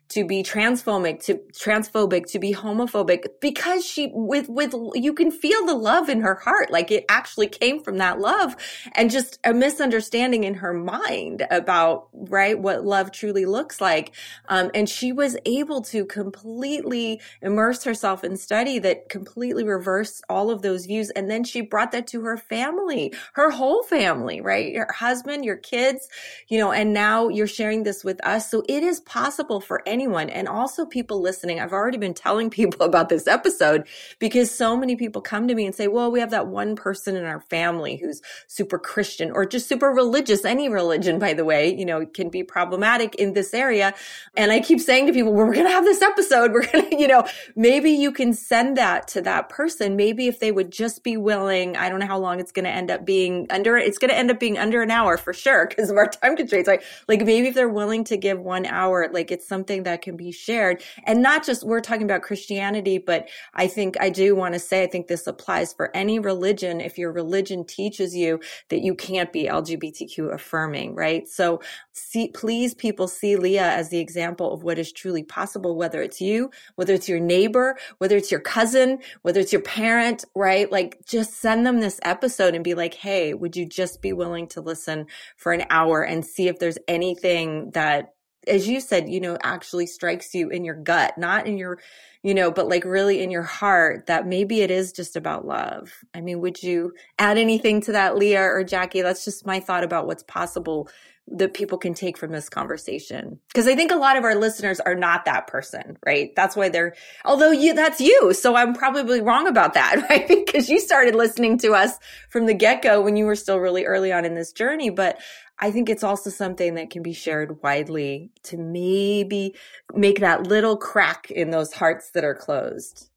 [0.10, 5.66] to be transphobic, to transphobic, to be homophobic, because she, with, with, you can feel
[5.66, 6.72] the love in her heart.
[6.72, 8.56] Like it actually came from that love
[8.94, 14.14] and just a misunderstanding in her mind about, right, what love truly looks like.
[14.48, 20.50] Um, and she was able to completely immerse herself in study that completely reversed all
[20.50, 21.10] of those views.
[21.10, 24.72] And then she brought that to her family, her whole family, right?
[24.72, 26.08] Your husband, your kids,
[26.48, 28.50] you know, and now you're sharing this with us.
[28.50, 31.60] So it is possible for anyone and also people listening.
[31.60, 33.88] I've already been telling people about this episode
[34.20, 37.16] because so many people come to me and say, well, we have that one person
[37.16, 40.46] in our family who's super Christian or just super religious.
[40.46, 43.96] Any religion, by the way, you know, can be problematic in this area.
[44.36, 46.52] And I keep saying to people, well, we're going to have this episode.
[46.58, 49.96] We're going to, you know, maybe you can send that to that person.
[49.96, 52.72] Maybe if they would just be willing, I don't know how long it's going to
[52.72, 55.68] end up being under, it's going to end up being under an hour for sure
[55.68, 56.68] because of our time constraints.
[56.68, 60.18] Like, like maybe if they're willing to give one hour, like it's something that can
[60.18, 64.54] be shared and not just we're talking about Christianity, but I think I do want
[64.54, 66.82] to say, I think this applies for any religion.
[66.82, 71.28] If your religion teaches you that you can't be LGBTQ affirming, right?
[71.28, 71.62] So
[71.94, 76.20] see, please people see Leah as the example of what is truly possible, whether it's
[76.20, 80.70] you, whether it's your neighbor, whether it's your cousin, whether it's your parent, right?
[80.70, 84.48] Like just send them this episode and be like, Hey, would you just be willing
[84.48, 88.14] to listen for an hour and see if there's anything that
[88.48, 91.80] as you said, you know, actually strikes you in your gut, not in your,
[92.24, 95.92] you know, but like really in your heart that maybe it is just about love.
[96.14, 99.02] I mean, would you add anything to that, Leah or Jackie?
[99.02, 100.90] That's just my thought about what's possible
[101.30, 103.40] that people can take from this conversation.
[103.50, 106.36] Because i think a lot of our listeners are not that person right?
[106.36, 108.34] That's why they're although you that's you.
[108.34, 110.28] So i'm probably wrong about that right?
[110.28, 111.98] Because you started listening to us
[112.30, 114.90] from the get-go when you were still really early on in this journey.
[114.90, 115.20] But
[115.60, 119.56] I think it's also something that can be shared widely to maybe
[119.94, 123.10] make that little crack in those hearts that are closed.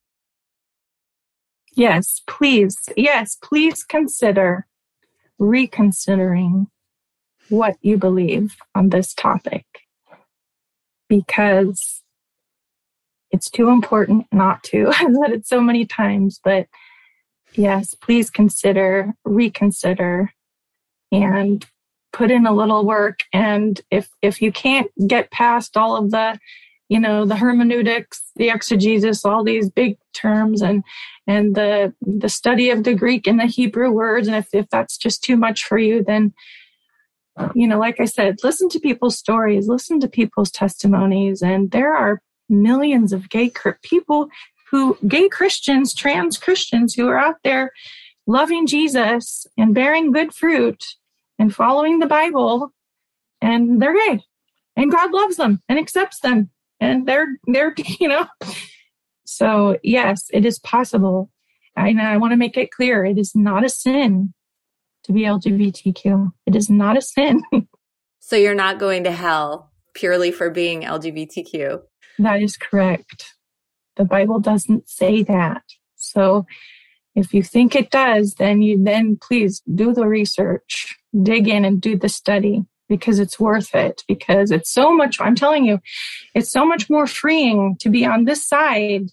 [1.76, 2.76] Yes, please.
[2.96, 4.66] Yes, please consider
[5.38, 6.66] reconsidering
[7.50, 9.64] what you believe on this topic
[11.08, 12.02] because
[13.30, 14.88] it's too important not to.
[14.88, 16.66] I've said it so many times, but
[17.52, 20.32] yes, please consider, reconsider,
[21.12, 21.66] and
[22.12, 26.38] put in a little work and if if you can't get past all of the
[26.88, 30.82] you know the hermeneutics the exegesis all these big terms and
[31.28, 34.96] and the the study of the greek and the hebrew words and if, if that's
[34.96, 36.34] just too much for you then
[37.54, 41.94] you know like i said listen to people's stories listen to people's testimonies and there
[41.94, 43.50] are millions of gay
[43.82, 44.28] people
[44.70, 47.70] who gay christians trans christians who are out there
[48.26, 50.84] loving jesus and bearing good fruit
[51.40, 52.70] and following the Bible,
[53.40, 54.20] and they're gay,
[54.76, 58.26] and God loves them and accepts them, and they're they're you know.
[59.24, 61.30] So yes, it is possible.
[61.76, 64.34] I, I want to make it clear: it is not a sin
[65.04, 66.32] to be LGBTQ.
[66.46, 67.42] It is not a sin.
[68.20, 71.82] so you're not going to hell purely for being LGBTQ.
[72.18, 73.34] That is correct.
[73.96, 75.62] The Bible doesn't say that.
[75.96, 76.46] So
[77.14, 81.80] if you think it does, then you then please do the research, dig in and
[81.80, 85.80] do the study because it's worth it because it's so much I'm telling you,
[86.34, 89.10] it's so much more freeing to be on this side.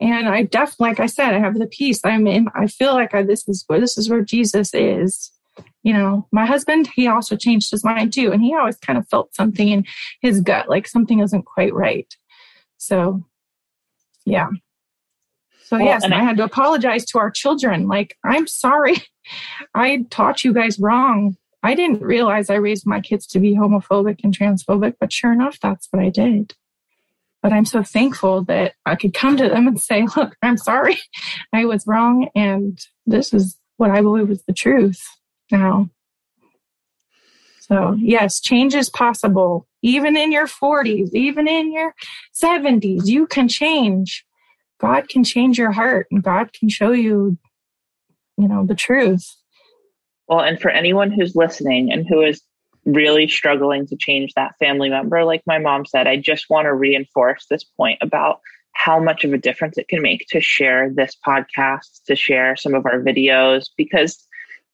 [0.00, 2.00] And I definitely, like I said, I have the peace.
[2.04, 5.30] I'm in, I feel like I, this is where, this is where Jesus is.
[5.82, 8.32] You know, my husband, he also changed his mind too.
[8.32, 9.84] And he always kind of felt something in
[10.22, 12.12] his gut, like something isn't quite right.
[12.78, 13.24] So
[14.24, 14.48] yeah,
[15.70, 17.86] so well, yes, and I, I had to apologize to our children.
[17.86, 18.96] Like, I'm sorry.
[19.74, 21.36] I taught you guys wrong.
[21.62, 25.60] I didn't realize I raised my kids to be homophobic and transphobic, but sure enough,
[25.60, 26.54] that's what I did.
[27.42, 30.98] But I'm so thankful that I could come to them and say, look, I'm sorry.
[31.52, 32.28] I was wrong.
[32.34, 35.02] And this is what I believe is the truth
[35.50, 35.88] now.
[37.60, 39.66] So, yes, change is possible.
[39.82, 41.94] Even in your 40s, even in your
[42.34, 44.26] 70s, you can change.
[44.80, 47.38] God can change your heart and God can show you,
[48.36, 49.24] you know, the truth.
[50.26, 52.42] Well, and for anyone who's listening and who is
[52.92, 56.74] really struggling to change that family member, like my mom said, I just want to
[56.74, 58.40] reinforce this point about
[58.72, 62.74] how much of a difference it can make to share this podcast, to share some
[62.74, 64.26] of our videos, because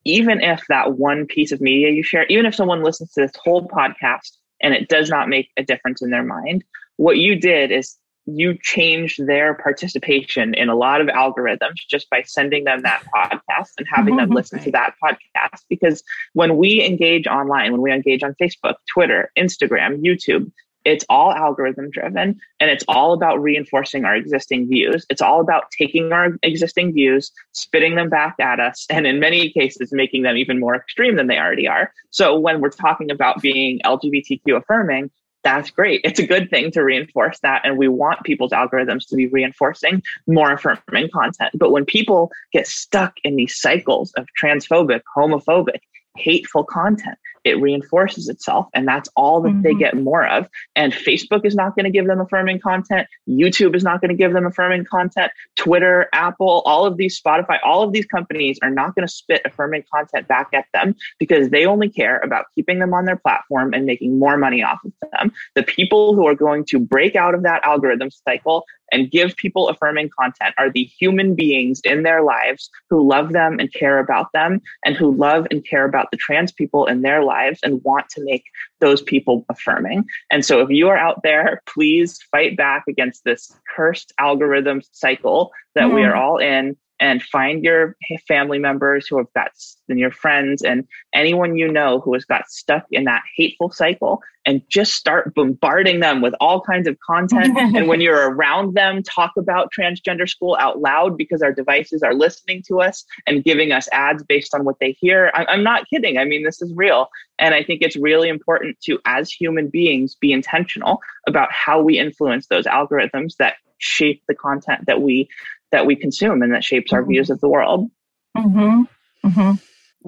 [0.05, 3.33] even if that one piece of media you share, even if someone listens to this
[3.42, 6.62] whole podcast and it does not make a difference in their mind,
[6.96, 12.22] what you did is you changed their participation in a lot of algorithms just by
[12.22, 15.62] sending them that podcast and having them listen to that podcast.
[15.68, 20.50] Because when we engage online, when we engage on Facebook, Twitter, Instagram, YouTube,
[20.84, 25.04] it's all algorithm driven and it's all about reinforcing our existing views.
[25.10, 29.50] It's all about taking our existing views, spitting them back at us, and in many
[29.50, 31.92] cases, making them even more extreme than they already are.
[32.10, 35.10] So when we're talking about being LGBTQ affirming,
[35.46, 36.00] that's great.
[36.02, 37.61] It's a good thing to reinforce that.
[37.64, 41.52] And we want people's algorithms to be reinforcing more affirming content.
[41.54, 45.78] But when people get stuck in these cycles of transphobic, homophobic,
[46.16, 48.66] hateful content, it reinforces itself.
[48.74, 49.62] And that's all that mm-hmm.
[49.62, 50.48] they get more of.
[50.74, 53.06] And Facebook is not going to give them affirming content.
[53.28, 55.30] YouTube is not going to give them affirming content.
[55.54, 59.42] Twitter, Apple, all of these, Spotify, all of these companies are not going to spit
[59.44, 63.72] affirming content back at them because they only care about keeping them on their platform
[63.72, 65.32] and making more money off of them.
[65.54, 69.68] The people who are going to break out of that algorithm cycle and give people
[69.68, 74.33] affirming content are the human beings in their lives who love them and care about
[74.33, 78.09] them and who love and care about the trans people in their lives and want
[78.11, 78.44] to make
[78.81, 80.05] those people affirming.
[80.31, 85.53] And so if you are out there, please fight back against this cursed algorithm cycle
[85.75, 85.94] that mm.
[85.94, 89.50] we are all in and find your family members who have got
[89.88, 94.20] and your friends and anyone you know who has got stuck in that hateful cycle
[94.44, 97.57] and just start bombarding them with all kinds of content.
[97.76, 102.14] And when you're around them talk about transgender school out loud because our devices are
[102.14, 105.30] listening to us and giving us ads based on what they hear.
[105.34, 106.16] I- i'm not kidding.
[106.16, 107.09] I mean this is real.
[107.38, 111.99] And i think it's really important to as human beings be intentional about how we
[111.99, 115.28] influence those algorithms that shape the content that we
[115.72, 117.10] that we consume and that shapes our mm-hmm.
[117.12, 117.90] views of the world.
[118.36, 118.82] Mm-hmm.
[119.28, 119.52] Mm-hmm.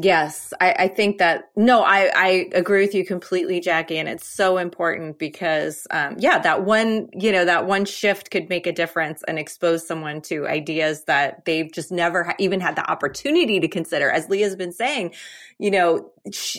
[0.00, 4.28] Yes, I, I, think that no, I, I agree with you completely, Jackie, and it's
[4.28, 8.72] so important because, um, yeah, that one, you know, that one shift could make a
[8.72, 13.58] difference and expose someone to ideas that they've just never ha- even had the opportunity
[13.58, 14.08] to consider.
[14.08, 15.14] As Leah's been saying,
[15.58, 16.12] you know,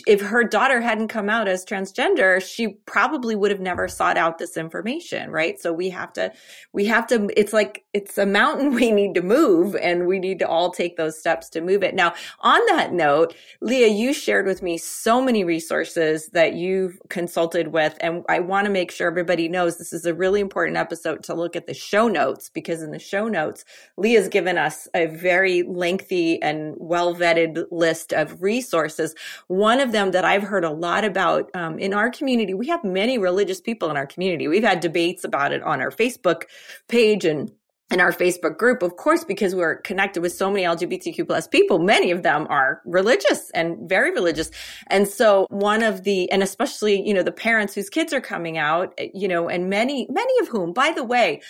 [0.06, 4.36] if her daughter hadn't come out as transgender, she probably would have never sought out
[4.36, 5.58] this information, right?
[5.58, 6.32] So we have to,
[6.74, 10.40] we have to, it's like, it's a mountain we need to move and we need
[10.40, 11.94] to all take those steps to move it.
[11.94, 13.29] Now, on that note,
[13.60, 17.96] Leah, you shared with me so many resources that you've consulted with.
[18.00, 21.34] And I want to make sure everybody knows this is a really important episode to
[21.34, 23.64] look at the show notes because in the show notes,
[23.96, 29.14] Leah's given us a very lengthy and well vetted list of resources.
[29.48, 32.82] One of them that I've heard a lot about um, in our community, we have
[32.84, 34.48] many religious people in our community.
[34.48, 36.44] We've had debates about it on our Facebook
[36.88, 37.52] page and
[37.90, 41.78] in our Facebook group, of course, because we're connected with so many LGBTQ plus people,
[41.78, 44.50] many of them are religious and very religious.
[44.86, 48.58] And so one of the, and especially, you know, the parents whose kids are coming
[48.58, 51.40] out, you know, and many, many of whom, by the way,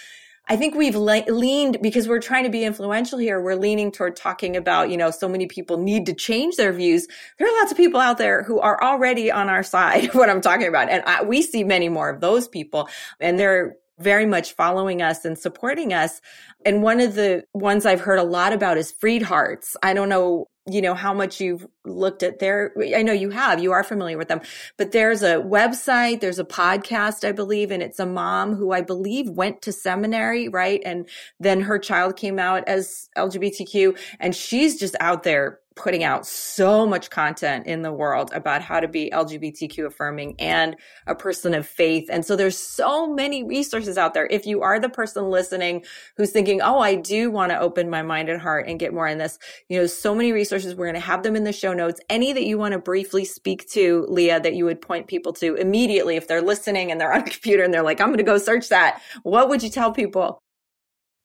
[0.48, 3.40] I think we've le- leaned because we're trying to be influential here.
[3.40, 7.06] We're leaning toward talking about, you know, so many people need to change their views.
[7.38, 10.40] There are lots of people out there who are already on our side, what I'm
[10.40, 10.88] talking about.
[10.88, 12.88] And I, we see many more of those people
[13.20, 16.20] and they're very much following us and supporting us.
[16.64, 19.76] And one of the ones I've heard a lot about is Freed Hearts.
[19.82, 23.62] I don't know, you know, how much you've looked at their, I know you have,
[23.62, 24.40] you are familiar with them,
[24.76, 28.80] but there's a website, there's a podcast, I believe, and it's a mom who I
[28.80, 30.82] believe went to seminary, right?
[30.84, 36.26] And then her child came out as LGBTQ and she's just out there putting out
[36.26, 41.54] so much content in the world about how to be LGBTQ affirming and a person
[41.54, 42.08] of faith.
[42.10, 44.26] And so there's so many resources out there.
[44.26, 45.84] If you are the person listening
[46.16, 49.06] who's thinking, Oh, I do want to open my mind and heart and get more
[49.06, 50.74] in this, you know, so many resources.
[50.74, 52.00] We're going to have them in the show notes.
[52.10, 55.54] Any that you want to briefly speak to, Leah, that you would point people to
[55.54, 58.24] immediately if they're listening and they're on a computer and they're like, I'm going to
[58.24, 59.00] go search that.
[59.22, 60.42] What would you tell people?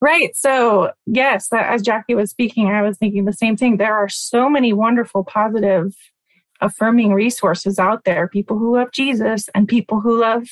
[0.02, 0.36] Right.
[0.36, 3.78] So, yes, as Jackie was speaking, I was thinking the same thing.
[3.78, 5.96] There are so many wonderful, positive,
[6.62, 10.48] affirming resources out there people who love Jesus and people who love,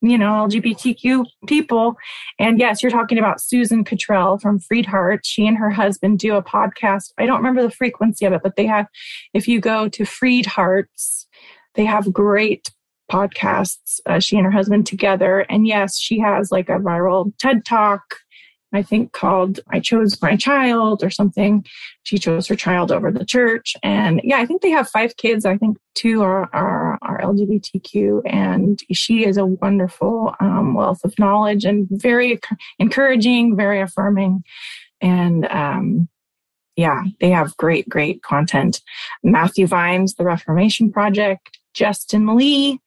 [0.00, 1.96] you know, LGBTQ people.
[2.38, 5.24] And yes, you're talking about Susan Cottrell from Freed Heart.
[5.24, 7.12] She and her husband do a podcast.
[7.18, 8.86] I don't remember the frequency of it, but they have,
[9.32, 11.26] if you go to Freed Hearts,
[11.74, 12.70] they have great
[13.10, 15.40] podcasts, uh, she and her husband together.
[15.48, 18.02] And yes, she has like a viral TED talk
[18.74, 21.64] I think called I Chose My Child or something.
[22.02, 23.76] She chose her child over the church.
[23.82, 25.44] And yeah, I think they have five kids.
[25.44, 28.22] I think two are, are, are LGBTQ.
[28.26, 32.38] And she is a wonderful um, wealth of knowledge and very
[32.78, 34.44] encouraging, very affirming.
[35.00, 36.08] And um,
[36.76, 38.80] yeah, they have great, great content.
[39.22, 42.80] Matthew Vines, The Reformation Project, Justin Lee,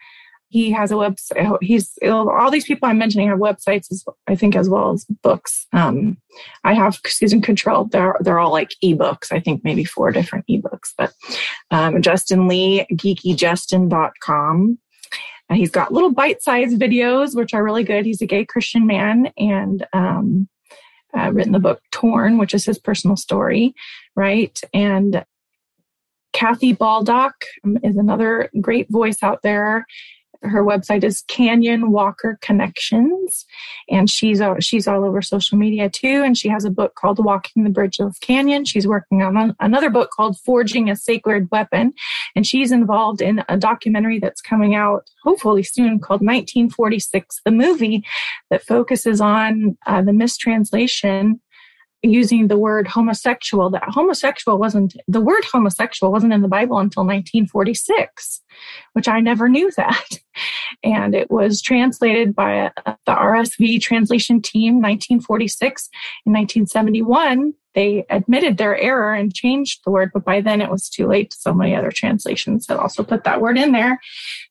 [0.50, 1.58] he has a website.
[1.62, 5.68] He's all these people I'm mentioning have websites, as, I think, as well as books.
[5.74, 6.18] Um,
[6.64, 7.86] I have Susan Cottrell.
[7.86, 9.32] They're they're all like ebooks.
[9.32, 10.94] I think maybe four different ebooks.
[10.98, 11.14] But
[11.72, 14.80] um, Justin Lee, geekyjustin.com.
[15.50, 18.06] And he's got little bite-sized videos, which are really good.
[18.06, 20.50] He's a gay Christian man and um,
[21.18, 23.74] uh, written the book Torn, which is his personal story,
[24.16, 24.60] right?
[24.74, 25.24] And
[26.34, 27.46] Kathy Baldock
[27.82, 29.86] is another great voice out there
[30.42, 33.46] her website is Canyon Walker Connections,
[33.90, 36.24] and she's all, she's all over social media too.
[36.24, 38.66] And she has a book called Walking the Bridgeless Canyon.
[38.66, 41.94] She's working on another book called Forging a Sacred Weapon,
[42.36, 48.04] and she's involved in a documentary that's coming out hopefully soon called 1946, the movie
[48.50, 51.42] that focuses on uh, the mistranslation
[52.08, 57.04] using the word homosexual that homosexual wasn't the word homosexual wasn't in the bible until
[57.04, 58.42] 1946
[58.94, 60.10] which i never knew that.
[60.84, 65.90] And it was translated by uh, the rsv translation team 1946
[66.26, 70.90] in 1971 they admitted their error and changed the word but by then it was
[70.90, 71.32] too late.
[71.34, 74.00] So many other translations had also put that word in there.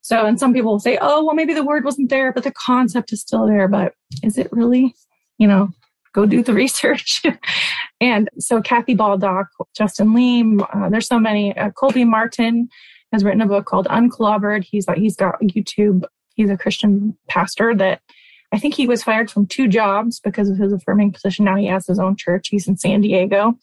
[0.01, 2.53] So and some people will say oh well maybe the word wasn't there but the
[2.53, 3.67] concept is still there.
[3.67, 3.93] But
[4.23, 4.95] is it really
[5.37, 5.73] you know
[6.17, 7.21] go do the research.
[8.01, 11.55] And so Kathy Baldock, Justin Leam, uh, there's so many.
[11.55, 12.69] Uh, Colby Martin
[13.13, 14.63] has written a book called Unclobbered.
[14.63, 16.03] He's he's got YouTube.
[16.35, 18.01] He's a Christian pastor that
[18.51, 21.45] I think he was fired from two jobs because of his affirming position.
[21.45, 22.49] Now he has his own church.
[22.49, 23.57] He's in San Diego.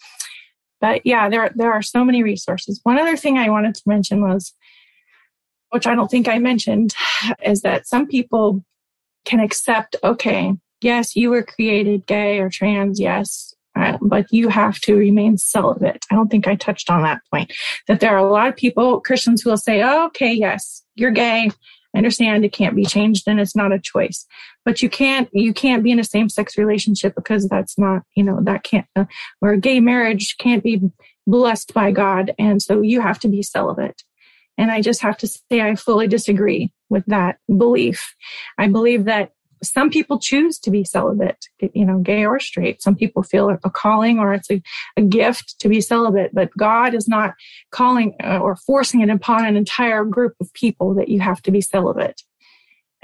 [0.80, 2.80] But yeah, there there are so many resources.
[2.82, 4.54] One other thing I wanted to mention was,
[5.70, 6.94] which I don't think I mentioned,
[7.44, 8.64] is that some people
[9.24, 9.96] can accept.
[10.02, 10.54] Okay,
[10.84, 13.00] yes, you were created gay or trans.
[13.00, 16.04] Yes, uh, but you have to remain celibate.
[16.10, 17.52] I don't think I touched on that point.
[17.88, 21.10] That there are a lot of people, Christians, who will say, oh, okay, yes, you're
[21.10, 21.50] gay.
[21.94, 24.26] I understand it can't be changed and it's not a choice.
[24.64, 28.24] But you can't, you can't be in a same sex relationship because that's not, you
[28.24, 29.04] know, that can't, uh,
[29.40, 30.80] or a gay marriage can't be
[31.26, 32.34] blessed by God.
[32.38, 34.02] And so you have to be celibate.
[34.58, 38.14] And I just have to say, I fully disagree with that belief.
[38.58, 39.32] I believe that
[39.64, 42.82] some people choose to be celibate, you know, gay or straight.
[42.82, 44.62] Some people feel a calling or it's a,
[44.96, 47.34] a gift to be celibate, but God is not
[47.70, 51.50] calling uh, or forcing it upon an entire group of people that you have to
[51.50, 52.22] be celibate.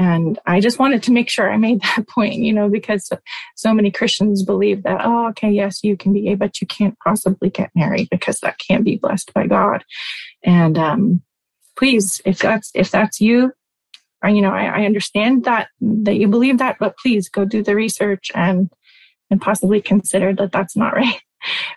[0.00, 3.10] And I just wanted to make sure I made that point, you know, because
[3.54, 6.96] so many Christians believe that, oh, okay, yes, you can be gay, but you can't
[7.04, 9.84] possibly get married because that can't be blessed by God.
[10.42, 11.22] And um,
[11.76, 13.52] please, if that's if that's you,
[14.28, 17.74] you know, I, I understand that that you believe that, but please go do the
[17.74, 18.70] research and
[19.30, 21.20] and possibly consider that that's not right.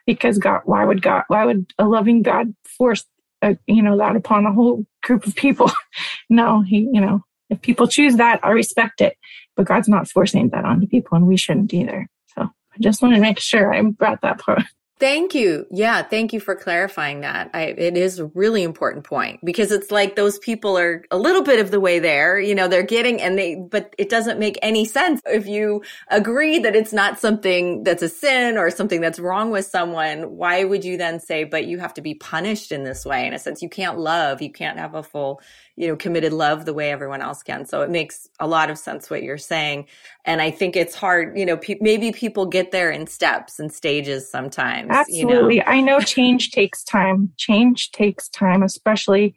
[0.05, 3.05] because God, why would God, why would a loving God force,
[3.41, 5.71] a, you know, that upon a whole group of people?
[6.29, 9.17] no, he, you know, if people choose that, I respect it,
[9.55, 12.07] but God's not forcing that onto people, and we shouldn't either.
[12.35, 14.63] So I just want to make sure I brought that part.
[15.03, 15.67] Thank you.
[15.69, 17.49] Yeah, thank you for clarifying that.
[17.53, 21.43] I, it is a really important point because it's like those people are a little
[21.43, 22.39] bit of the way there.
[22.39, 26.57] You know, they're getting and they, but it doesn't make any sense if you agree
[26.59, 30.37] that it's not something that's a sin or something that's wrong with someone.
[30.37, 33.27] Why would you then say, but you have to be punished in this way?
[33.27, 35.41] In a sense, you can't love, you can't have a full
[35.75, 37.65] you know, committed love the way everyone else can.
[37.65, 39.87] So it makes a lot of sense what you're saying.
[40.23, 43.73] And I think it's hard, you know, pe- maybe people get there in steps and
[43.73, 44.89] stages sometimes.
[44.91, 45.55] Absolutely.
[45.55, 45.67] You know?
[45.67, 47.31] I know change takes time.
[47.37, 49.33] Change takes time, especially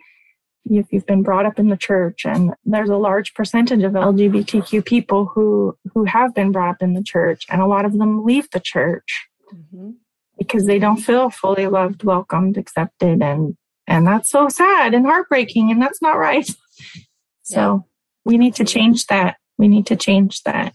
[0.69, 4.85] if you've been brought up in the church and there's a large percentage of lgbtq
[4.85, 8.25] people who who have been brought up in the church and a lot of them
[8.25, 9.91] leave the church mm-hmm.
[10.37, 13.57] because they don't feel fully loved welcomed accepted and
[13.87, 16.49] and that's so sad and heartbreaking, and that's not right.
[17.43, 17.79] So yeah.
[18.25, 19.37] we need to change that.
[19.59, 20.75] We need to change that.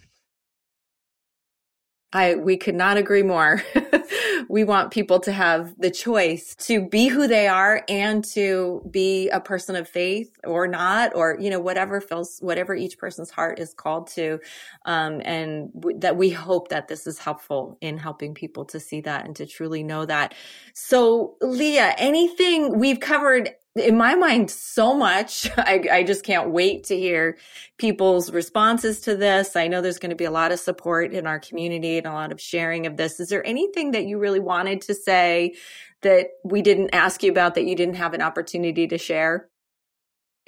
[2.14, 3.64] I we could not agree more.
[4.50, 9.30] we want people to have the choice to be who they are and to be
[9.30, 13.60] a person of faith or not, or you know whatever feels whatever each person's heart
[13.60, 14.40] is called to,
[14.86, 19.02] um, and w- that we hope that this is helpful in helping people to see
[19.02, 20.34] that and to truly know that.
[20.74, 25.50] So, Leah, anything we've covered in my mind so much.
[25.58, 27.38] I, I, just can't wait to hear
[27.78, 29.56] people's responses to this.
[29.56, 32.14] I know there's going to be a lot of support in our community and a
[32.14, 33.20] lot of sharing of this.
[33.20, 35.56] Is there anything that you really wanted to say
[36.02, 39.48] that we didn't ask you about that you didn't have an opportunity to share?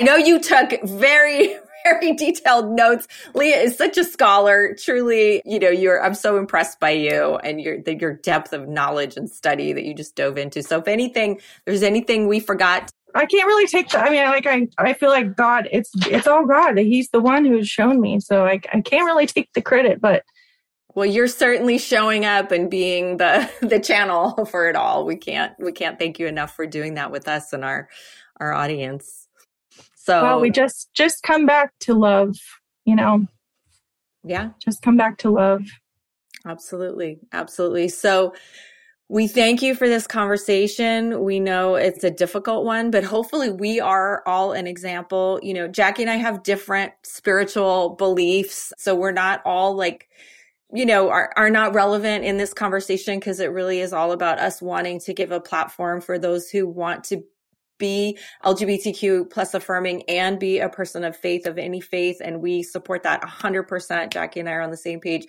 [0.01, 1.55] I know you took very,
[1.85, 3.07] very detailed notes.
[3.35, 4.75] Leah is such a scholar.
[4.77, 8.67] Truly, you know, you're, I'm so impressed by you and your, the, your depth of
[8.67, 10.63] knowledge and study that you just dove into.
[10.63, 13.99] So if anything, there's anything we forgot I can't really take the.
[13.99, 15.67] I mean, like I, I feel like God.
[15.71, 16.77] It's it's all God.
[16.77, 18.19] He's the one who's shown me.
[18.19, 20.01] So I, I can't really take the credit.
[20.01, 20.23] But
[20.95, 25.05] well, you're certainly showing up and being the the channel for it all.
[25.05, 27.89] We can't we can't thank you enough for doing that with us and our
[28.39, 29.27] our audience.
[29.95, 32.35] So well, we just just come back to love.
[32.85, 33.27] You know.
[34.23, 34.51] Yeah.
[34.59, 35.63] Just come back to love.
[36.45, 37.89] Absolutely, absolutely.
[37.89, 38.33] So
[39.13, 41.23] we thank you for this conversation.
[41.23, 45.39] We know it's a difficult one, but hopefully we are all an example.
[45.43, 48.73] You know, Jackie and I have different spiritual beliefs.
[48.79, 50.09] So we're not all like,
[50.73, 54.39] you know, are, are not relevant in this conversation because it really is all about
[54.39, 57.23] us wanting to give a platform for those who want to
[57.77, 62.17] be LGBTQ plus affirming and be a person of faith of any faith.
[62.23, 64.11] And we support that 100%.
[64.11, 65.27] Jackie and I are on the same page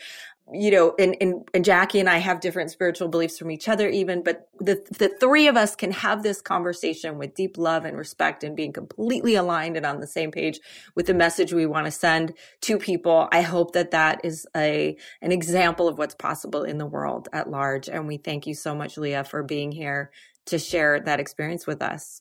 [0.52, 3.88] you know, and, and, and Jackie and I have different spiritual beliefs from each other,
[3.88, 7.96] even, but the, the three of us can have this conversation with deep love and
[7.96, 10.60] respect and being completely aligned and on the same page
[10.94, 13.26] with the message we want to send to people.
[13.32, 17.48] I hope that that is a, an example of what's possible in the world at
[17.50, 17.88] large.
[17.88, 20.10] And we thank you so much, Leah, for being here
[20.46, 22.20] to share that experience with us.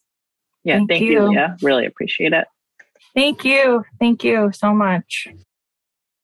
[0.64, 0.78] Yeah.
[0.78, 1.12] Thank, thank you.
[1.12, 1.58] you, Leah.
[1.62, 2.48] Really appreciate it.
[3.14, 3.84] Thank you.
[4.00, 5.28] Thank you so much.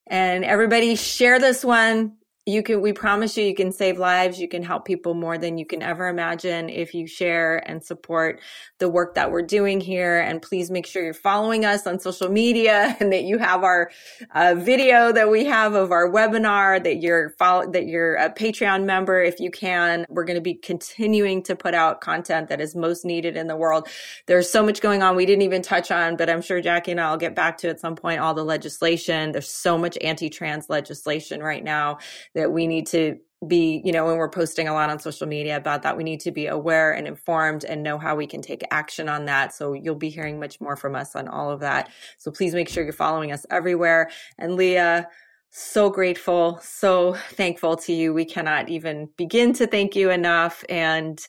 [0.10, 2.14] And everybody share this one.
[2.50, 5.58] You can we promise you you can save lives you can help people more than
[5.58, 8.41] you can ever imagine if you share and support
[8.80, 10.20] the work that we're doing here.
[10.20, 13.91] And please make sure you're following us on social media and that you have our
[14.34, 18.86] uh, video that we have of our webinar that you're follow that you're a patreon
[18.86, 20.06] member if you can.
[20.10, 23.56] We're going to be continuing to put out content that is most needed in the
[23.56, 23.88] world.
[24.26, 27.02] There's so much going on we didn't even touch on but i'm sure jackie and
[27.02, 29.32] i'll get back to at some point all the legislation.
[29.32, 32.00] There's so much anti-trans legislation right now
[32.39, 33.17] that we need to
[33.47, 36.19] be, you know, when we're posting a lot on social media about that, we need
[36.21, 39.53] to be aware and informed and know how we can take action on that.
[39.53, 41.89] So you'll be hearing much more from us on all of that.
[42.17, 44.09] So please make sure you're following us everywhere.
[44.37, 45.07] And Leah,
[45.51, 48.13] so grateful, so thankful to you.
[48.13, 50.65] We cannot even begin to thank you enough.
[50.67, 51.25] And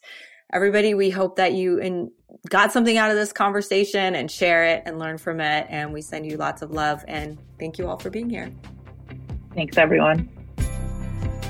[0.52, 2.11] everybody, we hope that you in,
[2.48, 5.66] got something out of this conversation and share it and learn from it.
[5.70, 8.50] And we send you lots of love and thank you all for being here.
[9.54, 10.39] Thanks, everyone.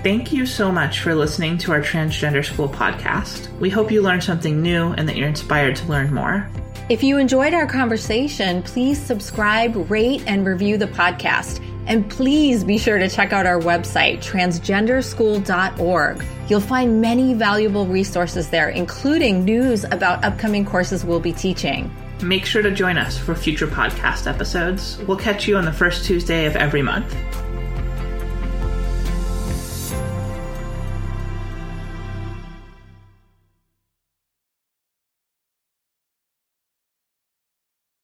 [0.03, 3.55] Thank you so much for listening to our Transgender School podcast.
[3.59, 6.48] We hope you learned something new and that you're inspired to learn more.
[6.88, 11.62] If you enjoyed our conversation, please subscribe, rate, and review the podcast.
[11.86, 16.24] And please be sure to check out our website, transgenderschool.org.
[16.48, 21.94] You'll find many valuable resources there, including news about upcoming courses we'll be teaching.
[22.22, 24.96] Make sure to join us for future podcast episodes.
[25.07, 27.14] We'll catch you on the first Tuesday of every month.